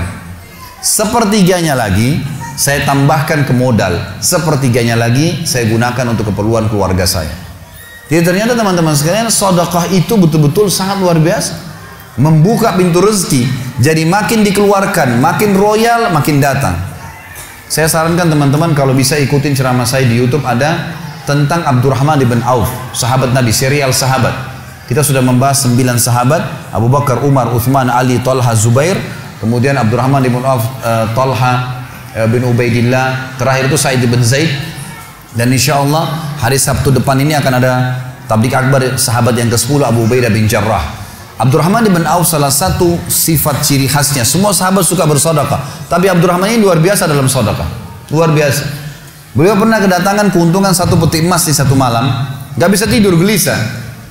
Sepertiganya 0.84 1.74
lagi 1.74 2.22
saya 2.56 2.88
tambahkan 2.88 3.44
ke 3.44 3.54
modal. 3.54 4.00
Sepertiganya 4.24 4.96
lagi 4.96 5.44
saya 5.44 5.68
gunakan 5.68 6.16
untuk 6.16 6.32
keperluan 6.32 6.72
keluarga 6.72 7.04
saya. 7.04 7.32
Jadi 8.08 8.22
ternyata 8.24 8.56
teman-teman 8.56 8.96
sekalian, 8.96 9.28
sodakah 9.28 9.92
itu 9.92 10.16
betul-betul 10.16 10.72
sangat 10.72 11.04
luar 11.04 11.20
biasa. 11.20 11.76
Membuka 12.16 12.80
pintu 12.80 13.04
rezeki. 13.04 13.44
Jadi 13.84 14.08
makin 14.08 14.48
dikeluarkan, 14.48 15.20
makin 15.20 15.52
royal, 15.52 16.16
makin 16.16 16.40
datang. 16.40 16.80
Saya 17.68 17.92
sarankan 17.92 18.32
teman-teman 18.32 18.72
kalau 18.72 18.96
bisa 18.96 19.20
ikutin 19.20 19.52
ceramah 19.52 19.84
saya 19.84 20.08
di 20.08 20.16
YouTube 20.16 20.48
ada 20.48 20.96
tentang 21.28 21.66
Abdurrahman 21.66 22.22
bin 22.24 22.40
Auf, 22.46 22.70
sahabat 22.96 23.36
Nabi, 23.36 23.52
serial 23.52 23.92
sahabat. 23.92 24.32
Kita 24.86 25.02
sudah 25.02 25.20
membahas 25.20 25.66
sembilan 25.66 25.98
sahabat, 25.98 26.72
Abu 26.72 26.88
Bakar, 26.88 27.26
Umar, 27.26 27.50
Uthman, 27.52 27.90
Ali, 27.90 28.22
Talha, 28.22 28.54
Zubair, 28.54 28.96
kemudian 29.42 29.74
Abdurrahman 29.76 30.22
bin 30.22 30.46
Auf, 30.46 30.62
uh, 30.86 31.10
Talha 31.18 31.75
bin 32.32 32.48
Ubaidillah, 32.48 33.36
terakhir 33.36 33.68
itu 33.68 33.76
Said 33.76 34.00
bin 34.00 34.24
Zaid. 34.24 34.48
Dan 35.36 35.52
insya 35.52 35.84
Allah 35.84 36.08
hari 36.40 36.56
Sabtu 36.56 36.96
depan 36.96 37.20
ini 37.20 37.36
akan 37.36 37.54
ada 37.60 37.74
tablik 38.24 38.56
akbar 38.56 38.96
sahabat 38.96 39.36
yang 39.36 39.52
ke-10 39.52 39.84
Abu 39.84 40.08
Ubaidah 40.08 40.32
bin 40.32 40.48
Jarrah. 40.48 41.04
Abdurrahman 41.36 41.84
bin 41.92 42.08
Auf 42.08 42.32
salah 42.32 42.48
satu 42.48 42.96
sifat 43.12 43.60
ciri 43.60 43.92
khasnya. 43.92 44.24
Semua 44.24 44.56
sahabat 44.56 44.88
suka 44.88 45.04
bersodakah. 45.04 45.60
Tapi 45.92 46.08
Abdurrahman 46.08 46.56
ini 46.56 46.64
luar 46.64 46.80
biasa 46.80 47.12
dalam 47.12 47.28
sodakah. 47.28 47.68
Luar 48.08 48.32
biasa. 48.32 48.64
Beliau 49.36 49.60
pernah 49.60 49.84
kedatangan 49.84 50.32
keuntungan 50.32 50.72
satu 50.72 50.96
peti 50.96 51.20
emas 51.20 51.44
di 51.44 51.52
satu 51.52 51.76
malam, 51.76 52.08
gak 52.56 52.72
bisa 52.72 52.88
tidur 52.88 53.20
gelisah. 53.20 53.60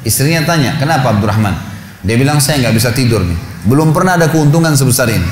Istrinya 0.04 0.44
tanya, 0.44 0.76
kenapa 0.76 1.16
Abdurrahman? 1.16 1.56
Dia 2.04 2.20
bilang 2.20 2.36
saya 2.36 2.60
nggak 2.60 2.76
bisa 2.76 2.92
tidur 2.92 3.24
nih. 3.24 3.64
Belum 3.64 3.96
pernah 3.96 4.20
ada 4.20 4.28
keuntungan 4.28 4.76
sebesar 4.76 5.08
ini. 5.08 5.24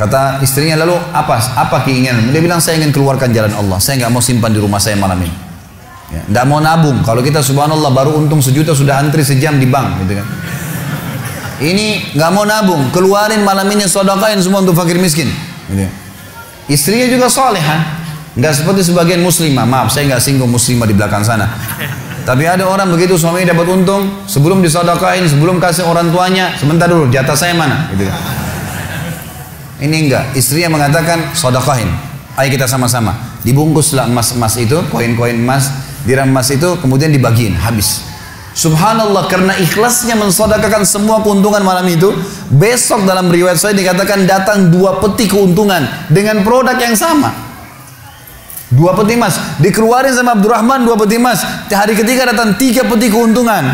Kata 0.00 0.40
istrinya 0.40 0.80
lalu 0.80 0.96
apa 1.12 1.36
apa 1.60 1.84
keinginan? 1.84 2.32
Dia 2.32 2.40
bilang 2.40 2.56
saya 2.56 2.80
ingin 2.80 2.88
keluarkan 2.88 3.36
jalan 3.36 3.52
Allah. 3.52 3.76
Saya 3.76 4.00
nggak 4.00 4.12
mau 4.16 4.24
simpan 4.24 4.48
di 4.48 4.56
rumah 4.56 4.80
saya 4.80 4.96
malam 4.96 5.20
ini. 5.20 5.36
Ya, 6.08 6.24
nggak 6.24 6.44
mau 6.48 6.56
nabung. 6.56 7.04
Kalau 7.04 7.20
kita 7.20 7.44
subhanallah 7.44 7.92
baru 7.92 8.16
untung 8.16 8.40
sejuta 8.40 8.72
sudah 8.72 8.96
antri 8.96 9.20
sejam 9.20 9.60
di 9.60 9.68
bank, 9.68 10.00
gitu 10.00 10.16
kan. 10.16 10.26
Ini 11.60 12.16
nggak 12.16 12.30
mau 12.32 12.48
nabung, 12.48 12.88
keluarin 12.96 13.44
malam 13.44 13.68
ini 13.68 13.84
sodakain 13.84 14.40
semua 14.40 14.64
untuk 14.64 14.72
fakir 14.72 14.96
miskin. 14.96 15.28
Gitu. 15.68 15.84
Istrinya 16.72 17.04
juga 17.12 17.28
solehah, 17.28 18.00
Nggak 18.40 18.62
seperti 18.62 18.80
sebagian 18.88 19.20
muslimah. 19.20 19.68
Maaf, 19.68 19.92
saya 19.92 20.08
nggak 20.08 20.22
singgung 20.22 20.48
muslimah 20.48 20.88
di 20.88 20.96
belakang 20.96 21.20
sana. 21.20 21.50
Tapi 22.24 22.46
ada 22.46 22.64
orang 22.64 22.88
begitu 22.88 23.18
suaminya 23.20 23.52
dapat 23.52 23.68
untung, 23.74 24.24
sebelum 24.24 24.64
disodakain, 24.64 25.26
sebelum 25.26 25.60
kasih 25.60 25.84
orang 25.84 26.08
tuanya, 26.14 26.54
sebentar 26.54 26.86
dulu, 26.86 27.10
jatah 27.12 27.34
saya 27.34 27.52
mana? 27.52 27.90
Gitu. 27.92 28.06
Ini 29.80 29.96
enggak, 30.06 30.24
istrinya 30.36 30.76
mengatakan 30.76 31.32
sodakain. 31.32 31.88
Ayo 32.36 32.48
kita 32.52 32.68
sama-sama. 32.68 33.16
Dibungkuslah 33.40 34.06
emas-emas 34.06 34.60
itu, 34.60 34.76
koin-koin 34.92 35.40
emas, 35.40 35.72
dirham 36.04 36.28
emas 36.28 36.52
itu, 36.52 36.76
kemudian 36.78 37.08
dibagiin, 37.08 37.56
habis. 37.56 38.04
Subhanallah 38.52 39.30
karena 39.30 39.56
ikhlasnya 39.56 40.18
mensodakakan 40.18 40.82
semua 40.82 41.22
keuntungan 41.22 41.62
malam 41.62 41.86
itu 41.86 42.10
Besok 42.50 43.06
dalam 43.06 43.30
riwayat 43.30 43.54
saya 43.54 43.78
dikatakan 43.78 44.26
datang 44.26 44.74
dua 44.74 44.98
peti 44.98 45.30
keuntungan 45.30 45.86
Dengan 46.10 46.42
produk 46.42 46.74
yang 46.74 46.98
sama 46.98 47.30
Dua 48.70 48.94
peti 48.94 49.18
emas. 49.18 49.34
Dikeluarin 49.58 50.14
sama 50.14 50.38
Abdurrahman 50.38 50.86
dua 50.86 50.94
peti 50.94 51.18
emas. 51.18 51.42
Hari 51.66 51.98
ketiga 51.98 52.30
datang 52.30 52.54
tiga 52.54 52.86
peti 52.86 53.10
keuntungan. 53.10 53.66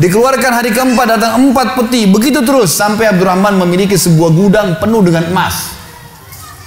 Dikeluarkan 0.00 0.52
hari 0.56 0.72
keempat 0.72 1.06
datang 1.18 1.32
empat 1.36 1.76
peti. 1.76 2.08
Begitu 2.08 2.40
terus 2.40 2.72
sampai 2.72 3.12
Abdurrahman 3.12 3.60
memiliki 3.60 3.92
sebuah 4.00 4.30
gudang 4.32 4.68
penuh 4.80 5.04
dengan 5.04 5.28
emas. 5.28 5.76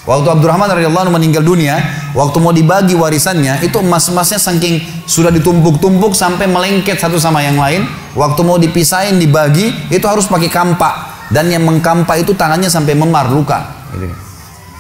Waktu 0.05 0.37
Abdurrahman 0.37 0.69
radhiyallahu 0.69 1.09
meninggal 1.09 1.41
dunia, 1.41 1.81
waktu 2.13 2.37
mau 2.37 2.53
dibagi 2.53 2.93
warisannya, 2.93 3.65
itu 3.65 3.81
emas-emasnya 3.81 4.37
saking 4.37 4.77
sudah 5.09 5.33
ditumpuk-tumpuk 5.33 6.13
sampai 6.13 6.45
melengket 6.45 7.01
satu 7.01 7.17
sama 7.17 7.41
yang 7.41 7.57
lain. 7.57 7.89
Waktu 8.13 8.45
mau 8.45 8.61
dipisahin 8.61 9.17
dibagi, 9.17 9.73
itu 9.89 10.05
harus 10.05 10.29
pakai 10.29 10.53
kampak 10.53 10.93
dan 11.33 11.49
yang 11.49 11.65
mengkampak 11.65 12.21
itu 12.21 12.37
tangannya 12.37 12.69
sampai 12.69 12.93
memar 12.93 13.33
luka. 13.33 13.89
Gitu. 13.97 14.13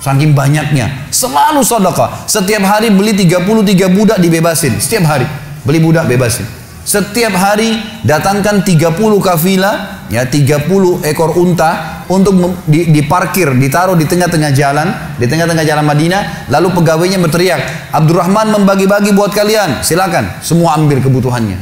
Saking 0.05 0.37
banyaknya. 0.37 1.09
Selalu 1.09 1.65
sedekah. 1.65 2.29
Setiap 2.29 2.61
hari 2.61 2.93
beli 2.93 3.17
33 3.17 3.89
budak 3.89 4.21
dibebasin. 4.21 4.77
Setiap 4.77 5.09
hari. 5.09 5.25
Beli 5.65 5.81
budak 5.81 6.05
bebasin. 6.05 6.64
Setiap 6.85 7.33
hari 7.33 7.81
datangkan 8.05 8.61
30 8.61 8.93
kafilah, 9.17 10.05
ya 10.05 10.21
30 10.21 11.01
ekor 11.01 11.33
unta 11.33 12.05
untuk 12.05 12.37
diparkir, 12.69 13.57
ditaruh 13.57 13.97
di 13.97 14.05
tengah-tengah 14.05 14.53
jalan, 14.53 14.93
di 15.17 15.25
tengah-tengah 15.25 15.65
jalan 15.65 15.81
Madinah, 15.81 16.45
lalu 16.53 16.77
pegawainya 16.77 17.17
berteriak, 17.17 17.89
Abdurrahman 17.89 18.53
membagi-bagi 18.53 19.17
buat 19.17 19.33
kalian, 19.33 19.81
silakan, 19.81 20.29
semua 20.45 20.77
ambil 20.77 21.01
kebutuhannya. 21.01 21.57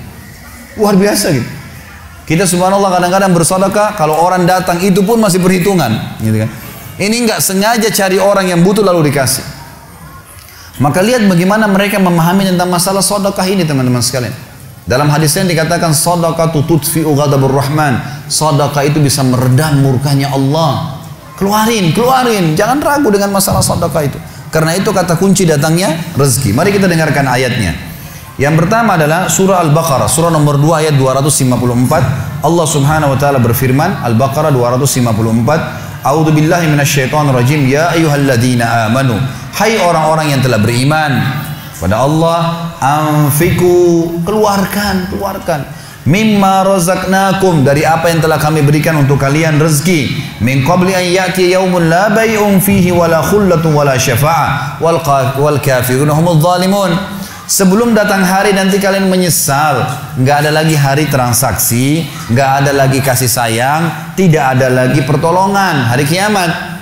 Luar 0.75 0.99
biasa 0.99 1.31
gitu. 1.31 1.47
Kita 2.27 2.43
subhanallah 2.43 2.91
kadang-kadang 2.91 3.31
bersedekah, 3.31 3.95
kalau 3.95 4.19
orang 4.19 4.43
datang 4.43 4.83
itu 4.83 5.07
pun 5.07 5.23
masih 5.23 5.39
perhitungan, 5.39 6.19
gitu 6.19 6.43
kan. 6.43 6.51
Ini 6.99 7.15
nggak 7.23 7.39
sengaja 7.39 7.87
cari 7.95 8.19
orang 8.19 8.51
yang 8.51 8.59
butuh 8.59 8.83
lalu 8.83 9.07
dikasih. 9.07 9.43
Maka 10.83 10.99
lihat 10.99 11.23
bagaimana 11.31 11.63
mereka 11.71 11.95
memahami 11.95 12.43
tentang 12.43 12.67
masalah 12.67 12.99
sodokah 12.99 13.47
ini 13.47 13.63
teman-teman 13.63 14.03
sekalian. 14.03 14.35
Dalam 14.83 15.07
hadisnya 15.07 15.47
dikatakan 15.47 15.95
sodokah 15.95 16.51
tututfi'u 16.51 17.15
ghadabur 17.15 17.55
rahman. 17.55 18.03
Sodokah 18.27 18.83
itu 18.83 18.99
bisa 18.99 19.23
meredam 19.23 19.79
murkanya 19.79 20.35
Allah. 20.35 20.99
Keluarin, 21.39 21.95
keluarin. 21.95 22.51
Jangan 22.53 22.83
ragu 22.83 23.07
dengan 23.07 23.31
masalah 23.31 23.63
sodokah 23.63 24.03
itu. 24.03 24.19
Karena 24.51 24.75
itu 24.75 24.91
kata 24.91 25.15
kunci 25.15 25.47
datangnya 25.47 25.95
rezeki. 26.19 26.51
Mari 26.51 26.75
kita 26.75 26.85
dengarkan 26.85 27.25
ayatnya. 27.25 27.73
Yang 28.35 28.65
pertama 28.65 28.97
adalah 28.97 29.29
surah 29.29 29.61
Al-Baqarah, 29.61 30.09
surah 30.09 30.33
nomor 30.33 30.57
2 30.57 30.83
ayat 30.83 30.95
254. 30.97 32.41
Allah 32.43 32.65
Subhanahu 32.65 33.13
wa 33.13 33.17
taala 33.17 33.37
berfirman, 33.37 34.03
Al-Baqarah 34.03 34.49
254, 34.49 36.01
A'udzu 36.03 36.35
billahi 36.35 36.67
minasyaitonir 36.67 37.31
rajim. 37.31 37.63
Ya 37.69 37.93
ayyuhalladzina 37.95 38.91
amanu. 38.91 39.15
Hai 39.53 39.79
orang-orang 39.79 40.35
yang 40.35 40.41
telah 40.41 40.59
beriman 40.59 41.23
pada 41.83 42.07
Allah, 42.07 42.71
anfiku, 42.79 44.07
keluarkan, 44.23 45.11
keluarkan 45.11 45.67
mimma 46.07 46.63
razaqnakum 46.63 47.63
dari 47.63 47.83
apa 47.83 48.07
yang 48.07 48.23
telah 48.23 48.39
kami 48.39 48.63
berikan 48.63 48.95
untuk 48.99 49.19
kalian 49.19 49.55
rezeki 49.59 50.11
min 50.43 50.63
qabli 50.63 50.95
an 50.95 51.03
ya'ti 51.03 51.55
yaumun 51.55 51.87
la 51.87 52.11
bay'un 52.11 52.59
fihi 52.59 52.91
wala 52.91 53.23
khullatun 53.23 53.71
wala 53.71 53.95
syafa'ah 53.95 54.79
wal 54.83 54.99
wal 55.39 55.59
kafirun 55.59 56.11
humudz 56.11 56.43
zalimun 56.43 56.91
Sebelum 57.43 57.91
datang 57.91 58.23
hari 58.23 58.55
nanti 58.55 58.79
kalian 58.79 59.11
menyesal. 59.11 59.83
Nggak 60.15 60.47
ada 60.47 60.51
lagi 60.63 60.79
hari 60.79 61.11
transaksi, 61.11 62.07
nggak 62.31 62.49
ada 62.63 62.71
lagi 62.71 63.03
kasih 63.03 63.27
sayang, 63.27 64.15
tidak 64.15 64.57
ada 64.57 64.71
lagi 64.71 65.03
pertolongan. 65.03 65.91
Hari 65.91 66.07
kiamat. 66.07 66.72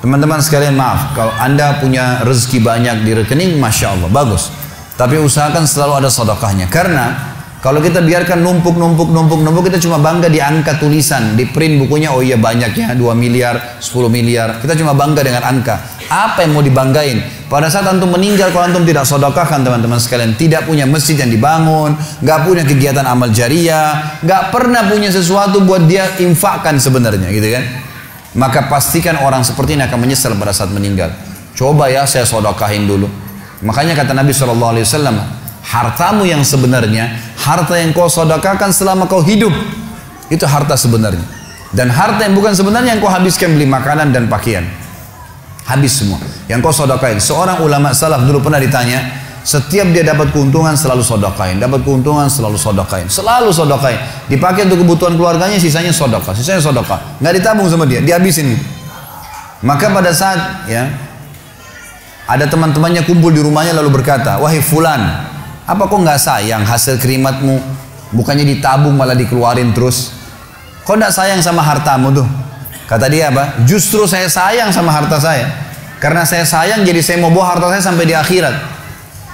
Teman-teman 0.00 0.40
sekalian 0.40 0.80
maaf, 0.80 1.12
kalau 1.12 1.28
anda 1.36 1.76
punya 1.76 2.24
rezeki 2.24 2.64
banyak 2.64 3.04
di 3.04 3.12
rekening, 3.20 3.60
masya 3.60 3.92
Allah, 3.92 4.08
bagus. 4.08 4.48
Tapi 4.96 5.20
usahakan 5.20 5.68
selalu 5.68 6.00
ada 6.00 6.08
sedekahnya. 6.08 6.72
Karena 6.72 7.36
kalau 7.60 7.84
kita 7.84 8.00
biarkan 8.00 8.40
numpuk, 8.40 8.80
numpuk, 8.80 9.12
numpuk, 9.12 9.44
numpuk, 9.44 9.68
kita 9.68 9.76
cuma 9.76 10.00
bangga 10.00 10.32
di 10.32 10.40
angka 10.40 10.80
tulisan, 10.80 11.36
di 11.36 11.44
print 11.44 11.84
bukunya, 11.84 12.16
oh 12.16 12.24
iya 12.24 12.40
banyaknya, 12.40 12.96
2 12.96 13.12
miliar, 13.12 13.76
10 13.76 14.08
miliar. 14.08 14.64
Kita 14.64 14.72
cuma 14.72 14.96
bangga 14.96 15.20
dengan 15.20 15.44
angka. 15.44 15.76
Apa 16.08 16.48
yang 16.48 16.56
mau 16.56 16.64
dibanggain? 16.64 17.20
Pada 17.52 17.68
saat 17.68 17.84
antum 17.84 18.08
meninggal, 18.08 18.56
kalau 18.56 18.72
antum 18.72 18.88
tidak 18.88 19.04
sodokahkan 19.04 19.60
teman-teman 19.60 20.00
sekalian, 20.00 20.32
tidak 20.32 20.64
punya 20.64 20.88
masjid 20.88 21.20
yang 21.20 21.28
dibangun, 21.28 21.92
nggak 22.24 22.38
punya 22.48 22.64
kegiatan 22.64 23.04
amal 23.04 23.28
jariah, 23.28 24.16
nggak 24.24 24.48
pernah 24.48 24.88
punya 24.88 25.12
sesuatu 25.12 25.60
buat 25.60 25.84
dia 25.84 26.08
infakkan 26.24 26.80
sebenarnya, 26.80 27.28
gitu 27.28 27.52
kan? 27.52 27.64
Maka 28.38 28.70
pastikan 28.70 29.18
orang 29.26 29.42
seperti 29.42 29.74
ini 29.74 29.82
akan 29.86 29.98
menyesal 29.98 30.38
pada 30.38 30.54
saat 30.54 30.70
meninggal. 30.70 31.10
Coba 31.58 31.90
ya 31.90 32.06
saya 32.06 32.22
sodokahin 32.22 32.86
dulu. 32.86 33.10
Makanya 33.60 33.92
kata 33.98 34.14
Nabi 34.14 34.30
SAW, 34.32 34.80
hartamu 35.66 36.22
yang 36.24 36.40
sebenarnya, 36.46 37.10
harta 37.36 37.76
yang 37.76 37.90
kau 37.92 38.08
sodakakan 38.08 38.72
selama 38.72 39.04
kau 39.10 39.20
hidup, 39.20 39.52
itu 40.30 40.46
harta 40.46 40.78
sebenarnya. 40.78 41.26
Dan 41.74 41.90
harta 41.90 42.24
yang 42.26 42.34
bukan 42.38 42.54
sebenarnya 42.54 42.96
yang 42.96 43.02
kau 43.02 43.10
habiskan 43.10 43.52
beli 43.54 43.66
makanan 43.66 44.14
dan 44.14 44.26
pakaian. 44.30 44.64
Habis 45.66 46.02
semua. 46.02 46.18
Yang 46.50 46.66
kau 46.66 46.74
sodakain. 46.74 47.18
Seorang 47.20 47.62
ulama 47.62 47.94
salaf 47.94 48.24
dulu 48.26 48.42
pernah 48.42 48.58
ditanya, 48.58 49.06
setiap 49.40 49.88
dia 49.88 50.04
dapat 50.04 50.36
keuntungan 50.36 50.76
selalu 50.76 51.00
sodakain, 51.00 51.56
dapat 51.56 51.80
keuntungan 51.80 52.28
selalu 52.28 52.60
sodakain, 52.60 53.08
selalu 53.08 53.48
sodakain. 53.48 53.96
Dipakai 54.28 54.68
untuk 54.68 54.84
kebutuhan 54.84 55.16
keluarganya, 55.16 55.56
sisanya 55.56 55.92
sodakah, 55.92 56.36
sisanya 56.36 56.60
sodakah. 56.60 57.00
Nggak 57.24 57.40
ditabung 57.40 57.66
sama 57.72 57.88
dia, 57.88 58.04
dihabisin. 58.04 58.52
Maka 59.64 59.92
pada 59.92 60.12
saat 60.12 60.68
ya 60.68 60.88
ada 62.28 62.44
teman-temannya 62.48 63.04
kumpul 63.08 63.32
di 63.32 63.40
rumahnya 63.40 63.72
lalu 63.76 64.00
berkata, 64.00 64.36
wahai 64.40 64.60
fulan, 64.60 65.00
apa 65.64 65.82
kok 65.88 65.98
nggak 66.00 66.20
sayang 66.20 66.62
hasil 66.62 67.00
kerimatmu? 67.00 67.58
Bukannya 68.10 68.44
ditabung 68.44 68.98
malah 68.98 69.16
dikeluarin 69.16 69.72
terus. 69.72 70.12
Kok 70.84 70.96
nggak 70.98 71.14
sayang 71.14 71.40
sama 71.40 71.64
hartamu 71.64 72.12
tuh? 72.12 72.28
Kata 72.90 73.06
dia 73.06 73.30
apa? 73.30 73.62
Justru 73.64 74.02
saya 74.04 74.26
sayang 74.26 74.74
sama 74.74 74.90
harta 74.90 75.16
saya. 75.22 75.46
Karena 76.02 76.26
saya 76.26 76.42
sayang 76.42 76.82
jadi 76.82 76.98
saya 76.98 77.22
mau 77.22 77.30
bawa 77.30 77.54
harta 77.54 77.70
saya 77.70 77.82
sampai 77.86 78.08
di 78.08 78.16
akhirat. 78.16 78.79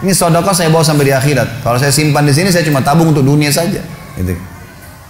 Ini 0.05 0.13
sodokah 0.13 0.53
saya 0.53 0.69
bawa 0.69 0.85
sampai 0.85 1.09
di 1.09 1.15
akhirat. 1.17 1.65
Kalau 1.65 1.81
saya 1.81 1.89
simpan 1.89 2.29
di 2.29 2.35
sini 2.37 2.53
saya 2.53 2.67
cuma 2.69 2.85
tabung 2.85 3.17
untuk 3.17 3.25
dunia 3.25 3.49
saja. 3.49 3.81
Gitu. 4.17 4.37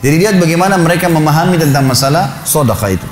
Jadi 0.05 0.17
lihat 0.23 0.39
bagaimana 0.39 0.79
mereka 0.79 1.11
memahami 1.11 1.59
tentang 1.59 1.83
masalah 1.83 2.47
sodokah 2.47 2.95
itu. 2.95 3.09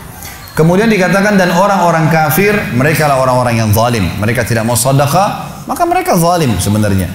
Kemudian 0.54 0.86
dikatakan 0.86 1.34
dan 1.34 1.50
orang-orang 1.50 2.06
kafir 2.14 2.54
mereka 2.78 3.10
lah 3.10 3.18
orang-orang 3.18 3.58
yang 3.58 3.74
zalim. 3.74 4.06
Mereka 4.22 4.46
tidak 4.46 4.62
mau 4.62 4.78
sodokah 4.78 5.50
maka 5.66 5.82
mereka 5.82 6.14
zalim 6.14 6.54
sebenarnya. 6.62 7.10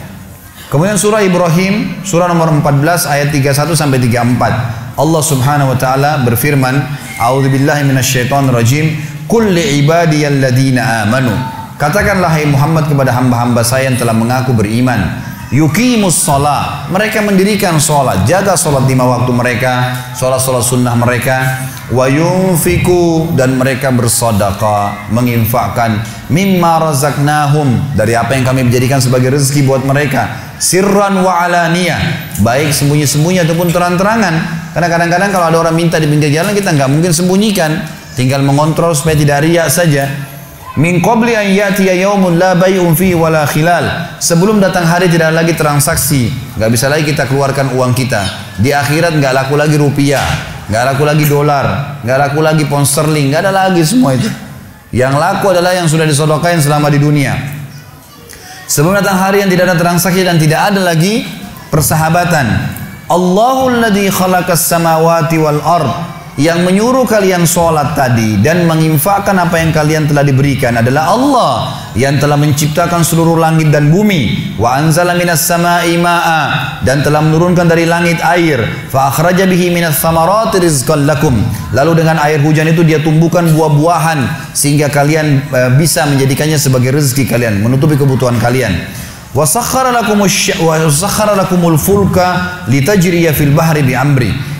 Kemudian 0.69 0.99
surah 1.01 1.23
Ibrahim, 1.25 2.03
surah 2.05 2.29
nomor 2.29 2.51
14 2.51 3.09
ayat 3.09 3.33
31 3.33 3.73
sampai 3.73 3.97
34. 4.05 4.99
Allah 4.99 5.21
Subhanahu 5.23 5.73
wa 5.73 5.77
taala 5.79 6.21
berfirman, 6.27 6.77
"A'udzubillahi 7.17 7.87
minasyaitonirrajim, 7.87 8.85
qul 9.25 9.49
li 9.49 9.81
ibadiyalladzina 9.81 11.07
amanu." 11.07 11.58
Katakanlah 11.79 12.27
hai 12.35 12.43
Muhammad 12.43 12.91
kepada 12.91 13.15
hamba-hamba 13.15 13.63
saya 13.63 13.87
yang 13.87 13.95
telah 13.95 14.11
mengaku 14.11 14.51
beriman, 14.51 15.15
yuqimus 15.47 16.27
salat. 16.27 16.91
Mereka 16.91 17.23
mendirikan 17.23 17.79
salat, 17.79 18.27
jaga 18.27 18.59
salat 18.59 18.83
lima 18.83 19.07
waktu 19.07 19.31
mereka, 19.31 19.95
salat-salat 20.11 20.59
sunnah 20.59 20.91
mereka, 20.99 21.39
wa 21.87 22.03
yunfiku 22.11 23.31
dan 23.31 23.55
mereka 23.55 23.95
bersedekah, 23.95 25.07
menginfakkan. 25.15 26.03
Mimma 26.27 26.83
razaqnahum. 26.83 27.95
Dari 27.95 28.11
apa 28.11 28.35
yang 28.35 28.43
kami 28.43 28.67
jadikan 28.67 28.99
sebagai 28.99 29.39
rezeki 29.39 29.63
buat 29.63 29.87
mereka. 29.87 30.51
Sirran 30.59 31.23
wa 31.23 31.47
alaniyah. 31.47 32.35
Baik 32.43 32.75
sembunyi-sembunyi 32.75 33.47
ataupun 33.47 33.71
terang-terangan. 33.71 34.35
Karena 34.75 34.87
kadang-kadang 34.91 35.31
kalau 35.31 35.45
ada 35.47 35.57
orang 35.63 35.79
minta 35.79 35.95
di 35.95 36.11
pinggir 36.11 36.27
jalan 36.27 36.51
kita 36.51 36.75
nggak 36.75 36.91
mungkin 36.91 37.15
sembunyikan. 37.15 37.71
Tinggal 38.19 38.43
mengontrol 38.43 38.91
supaya 38.91 39.15
tidak 39.15 39.47
riak 39.47 39.71
saja 39.71 40.11
min 40.77 41.01
qabli 41.01 41.33
an 41.33 41.47
yatiya 41.49 41.97
yaumun 41.97 42.37
la 42.37 42.53
bay'un 42.53 42.93
fi 42.93 43.17
wala 43.17 43.47
khilal. 43.49 44.17
Sebelum 44.21 44.61
datang 44.61 44.85
hari 44.85 45.09
tidak 45.09 45.33
lagi 45.33 45.57
transaksi. 45.57 46.29
Nggak 46.59 46.69
bisa 46.69 46.85
lagi 46.91 47.03
kita 47.09 47.25
keluarkan 47.25 47.73
uang 47.73 47.97
kita. 47.97 48.53
Di 48.61 48.69
akhirat 48.75 49.17
nggak 49.17 49.33
laku 49.33 49.57
lagi 49.57 49.79
rupiah. 49.79 50.21
Nggak 50.69 50.83
laku 50.93 51.03
lagi 51.07 51.25
dolar. 51.25 51.65
Nggak 52.05 52.17
laku 52.29 52.39
lagi 52.45 52.63
pound 52.69 52.85
sterling. 52.85 53.33
Nggak 53.33 53.49
ada 53.49 53.51
lagi 53.65 53.81
semua 53.81 54.13
itu. 54.13 54.29
Yang 54.93 55.13
laku 55.17 55.45
adalah 55.49 55.73
yang 55.73 55.89
sudah 55.89 56.05
disodokain 56.05 56.61
selama 56.61 56.93
di 56.93 56.99
dunia. 57.01 57.33
Sebelum 58.69 59.01
datang 59.01 59.17
hari 59.17 59.41
yang 59.41 59.49
tidak 59.49 59.73
ada 59.73 59.77
transaksi 59.77 60.21
dan 60.21 60.37
tidak 60.37 60.69
ada 60.69 60.81
lagi 60.81 61.25
persahabatan. 61.73 62.77
Allahul 63.09 63.81
ladzi 63.81 64.05
khalaqas 64.13 64.69
samawati 64.69 65.37
wal 65.41 65.57
ard 65.65 66.18
yang 66.39 66.63
menyuruh 66.63 67.03
kalian 67.03 67.43
sholat 67.43 67.99
tadi 67.99 68.39
dan 68.39 68.63
menginfakkan 68.63 69.35
apa 69.35 69.59
yang 69.59 69.75
kalian 69.75 70.07
telah 70.07 70.23
diberikan 70.23 70.71
adalah 70.79 71.11
Allah 71.11 71.53
yang 71.99 72.15
telah 72.15 72.39
menciptakan 72.39 73.03
seluruh 73.03 73.35
langit 73.35 73.67
dan 73.75 73.91
bumi. 73.91 74.55
Wa 74.55 74.79
anzala 74.79 75.19
minas 75.19 75.43
sama'i 75.43 75.99
ma'a 75.99 76.79
dan 76.87 77.03
telah 77.03 77.19
menurunkan 77.19 77.67
dari 77.67 77.83
langit 77.83 78.23
air. 78.23 78.63
Fa 78.87 79.11
akhraja 79.11 79.43
bihi 79.43 79.67
minas 79.67 79.99
samarati 79.99 80.63
rizqan 80.63 81.03
lakum. 81.03 81.35
Lalu 81.75 82.07
dengan 82.07 82.15
air 82.23 82.39
hujan 82.39 82.71
itu 82.71 82.87
dia 82.87 83.03
tumbuhkan 83.03 83.43
buah-buahan 83.51 84.55
sehingga 84.55 84.87
kalian 84.87 85.43
uh, 85.51 85.75
bisa 85.75 86.07
menjadikannya 86.07 86.55
sebagai 86.55 86.95
rezeki 86.95 87.27
kalian 87.27 87.59
menutupi 87.59 87.99
kebutuhan 87.99 88.39
kalian 88.39 88.79
Lakumul 91.37 91.77
fulka 91.77 92.65
litajriya 92.65 93.29
fil. 93.29 93.53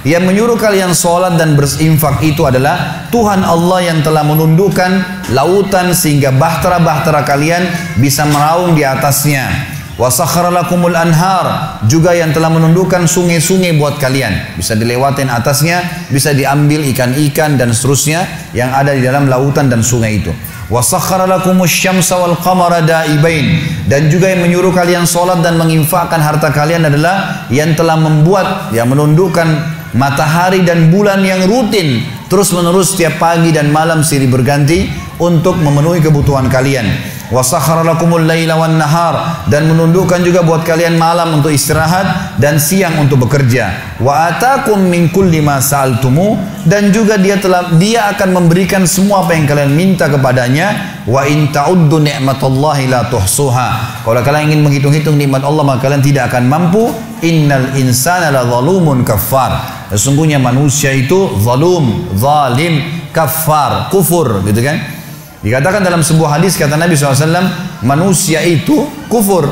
Yang 0.06 0.24
menyuruh 0.24 0.62
kalian 0.62 0.94
sholat 0.94 1.42
dan 1.42 1.58
berinfak 1.58 2.22
itu 2.22 2.46
adalah 2.46 3.10
Tuhan 3.10 3.42
Allah 3.42 3.90
yang 3.90 4.00
telah 4.06 4.22
menundukkan 4.22 5.26
lautan 5.34 5.92
sehingga 5.92 6.30
bahtera-bahtera 6.32 7.26
kalian 7.26 7.66
bisa 7.98 8.30
meraung 8.30 8.78
di 8.78 8.86
atasnya 8.86 9.79
lakumul 10.00 10.96
anhar 10.96 11.76
juga 11.84 12.16
yang 12.16 12.32
telah 12.32 12.48
menundukkan 12.48 13.04
sungai-sungai 13.04 13.76
buat 13.76 14.00
kalian. 14.00 14.56
Bisa 14.56 14.80
dilewatin 14.80 15.28
atasnya 15.28 16.08
bisa 16.08 16.32
diambil 16.32 16.88
ikan-ikan 16.96 17.60
dan 17.60 17.76
seterusnya 17.76 18.24
yang 18.56 18.72
ada 18.72 18.96
di 18.96 19.04
dalam 19.04 19.28
lautan 19.28 19.68
dan 19.68 19.84
sungai 19.84 20.24
itu. 20.24 20.32
Lakumus 20.70 21.74
syamsa 21.74 22.16
wal 22.16 22.40
qamara 22.40 22.80
dan 22.80 24.02
juga 24.08 24.32
yang 24.32 24.46
menyuruh 24.48 24.72
kalian 24.72 25.04
sholat 25.04 25.44
dan 25.44 25.60
menginfakkan 25.60 26.22
harta 26.22 26.54
kalian 26.54 26.88
adalah 26.88 27.44
yang 27.52 27.76
telah 27.76 28.00
membuat 28.00 28.72
yang 28.72 28.88
menundukkan 28.88 29.50
matahari 29.98 30.62
dan 30.62 30.94
bulan 30.94 31.26
yang 31.26 31.44
rutin 31.50 32.06
terus 32.30 32.54
menerus 32.54 32.94
setiap 32.94 33.18
pagi 33.18 33.50
dan 33.50 33.74
malam 33.74 34.06
silih 34.06 34.30
berganti 34.30 34.86
untuk 35.18 35.58
memenuhi 35.58 36.06
kebutuhan 36.06 36.46
kalian 36.46 36.86
wasakhara 37.34 37.82
lakumul 37.82 38.22
laila 38.22 38.60
nahar. 38.70 39.46
Dan 39.50 39.70
menundukkan 39.72 40.22
juga 40.22 40.46
buat 40.46 40.62
kalian 40.62 40.98
malam 41.00 41.42
untuk 41.42 41.50
istirahat 41.50 42.38
dan 42.38 42.62
siang 42.62 43.00
untuk 43.02 43.26
bekerja. 43.26 43.98
Wa 44.02 44.34
atakum 44.34 44.78
min 44.78 45.10
kulli 45.10 45.42
ma 45.42 45.64
sa'altumu. 45.64 46.38
Dan 46.68 46.92
juga 46.92 47.16
dia 47.16 47.40
telah 47.40 47.74
dia 47.80 48.12
akan 48.14 48.44
memberikan 48.44 48.84
semua 48.84 49.24
apa 49.26 49.34
yang 49.34 49.48
kalian 49.48 49.72
minta 49.74 50.12
kepadanya. 50.12 51.02
Wa 51.08 51.26
in 51.26 51.50
ta'uddu 51.50 52.04
ni'matallahi 52.04 52.92
la 52.92 53.08
tuhsuha. 53.08 54.04
Kalau 54.06 54.22
kalian 54.22 54.54
ingin 54.54 54.62
menghitung-hitung 54.66 55.16
nikmat 55.16 55.42
Allah 55.42 55.64
maka 55.66 55.90
kalian 55.90 56.04
tidak 56.04 56.30
akan 56.34 56.46
mampu. 56.46 56.92
Innal 57.20 57.76
insana 57.76 58.32
la 58.32 58.48
zalumun 58.48 59.04
kafar 59.04 59.80
sesungguhnya 59.90 60.38
manusia 60.38 60.94
itu 60.94 61.34
zalum 61.42 62.14
zalim 62.14 63.02
kafar 63.10 63.90
kufur 63.90 64.46
gitu 64.46 64.62
kan 64.62 64.99
Dikatakan 65.40 65.80
dalam 65.80 66.04
sebuah 66.04 66.36
hadis 66.40 66.60
kata 66.60 66.76
Nabi 66.76 67.00
SAW, 67.00 67.48
manusia 67.88 68.44
itu 68.44 68.84
kufur. 69.08 69.48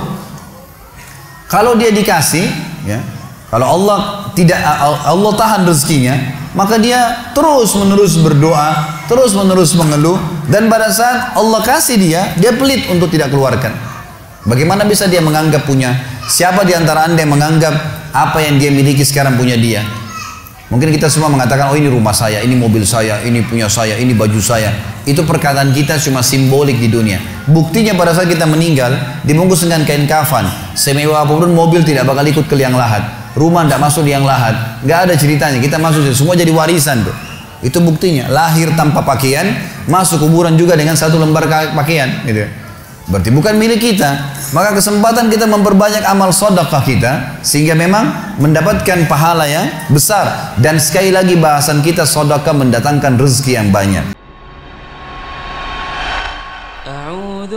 Kalau 1.47 1.80
dia 1.80 1.95
dikasih, 1.95 2.43
ya, 2.84 3.00
kalau 3.47 3.80
Allah 3.80 4.28
tidak 4.36 4.60
Allah 5.08 5.32
tahan 5.39 5.63
rezekinya, 5.63 6.15
maka 6.52 6.76
dia 6.76 7.32
terus 7.32 7.71
menerus 7.80 8.19
berdoa, 8.19 9.00
terus 9.08 9.32
menerus 9.32 9.71
mengeluh, 9.80 10.19
dan 10.52 10.67
pada 10.67 10.91
saat 10.91 11.39
Allah 11.39 11.63
kasih 11.63 11.95
dia, 11.95 12.36
dia 12.36 12.52
pelit 12.52 12.91
untuk 12.91 13.08
tidak 13.08 13.32
keluarkan. 13.32 13.71
Bagaimana 14.43 14.84
bisa 14.84 15.08
dia 15.08 15.23
menganggap 15.23 15.63
punya? 15.63 15.95
Siapa 16.28 16.67
di 16.67 16.76
antara 16.76 17.08
anda 17.08 17.23
yang 17.23 17.32
menganggap 17.32 17.71
apa 18.12 18.43
yang 18.43 18.60
dia 18.60 18.67
miliki 18.67 19.08
sekarang 19.08 19.39
punya 19.39 19.56
dia? 19.56 19.88
Mungkin 20.67 20.91
kita 20.91 21.08
semua 21.08 21.32
mengatakan, 21.32 21.71
oh 21.71 21.80
ini 21.80 21.88
rumah 21.88 22.12
saya, 22.12 22.43
ini 22.43 22.60
mobil 22.60 22.84
saya, 22.84 23.23
ini 23.23 23.39
punya 23.47 23.71
saya, 23.71 23.95
ini 23.95 24.12
baju 24.12 24.39
saya. 24.43 24.96
Itu 25.07 25.23
perkataan 25.23 25.71
kita 25.71 25.95
cuma 26.03 26.19
simbolik 26.19 26.83
di 26.83 26.91
dunia. 26.91 27.15
Buktinya 27.47 27.95
pada 27.95 28.11
saat 28.11 28.27
kita 28.27 28.43
meninggal, 28.43 28.91
dibungkus 29.23 29.63
dengan 29.63 29.87
kain 29.87 30.03
kafan. 30.03 30.43
Semewah 30.75 31.23
apa 31.23 31.31
pun 31.31 31.47
mobil 31.55 31.79
tidak 31.87 32.03
bakal 32.03 32.27
ikut 32.27 32.43
ke 32.43 32.55
liang 32.59 32.75
lahat. 32.75 33.31
Rumah 33.31 33.71
tidak 33.71 33.79
masuk 33.87 34.03
liang 34.03 34.27
lahat. 34.27 34.83
Nggak 34.83 34.99
ada 35.07 35.13
ceritanya. 35.15 35.63
Kita 35.63 35.79
masuk 35.79 36.03
semua 36.11 36.35
jadi 36.35 36.51
warisan 36.51 37.07
tuh. 37.07 37.15
Itu 37.63 37.79
buktinya. 37.79 38.27
Lahir 38.27 38.75
tanpa 38.75 38.99
pakaian, 38.99 39.47
masuk 39.87 40.27
kuburan 40.27 40.59
juga 40.59 40.75
dengan 40.75 40.99
satu 40.99 41.15
lembar 41.15 41.47
pakaian. 41.71 42.27
Gitu. 42.27 42.43
Berarti 43.07 43.31
bukan 43.31 43.55
milik 43.55 43.79
kita. 43.79 44.35
Maka 44.51 44.75
kesempatan 44.75 45.31
kita 45.31 45.47
memperbanyak 45.47 46.03
amal 46.03 46.35
sodakah 46.35 46.83
kita 46.83 47.39
sehingga 47.39 47.79
memang 47.79 48.35
mendapatkan 48.43 49.07
pahala 49.07 49.47
yang 49.47 49.71
besar. 49.87 50.59
Dan 50.59 50.83
sekali 50.83 51.15
lagi 51.15 51.39
bahasan 51.39 51.79
kita 51.79 52.03
sodakah 52.03 52.51
mendatangkan 52.51 53.15
rezeki 53.15 53.55
yang 53.55 53.71
banyak. 53.71 54.16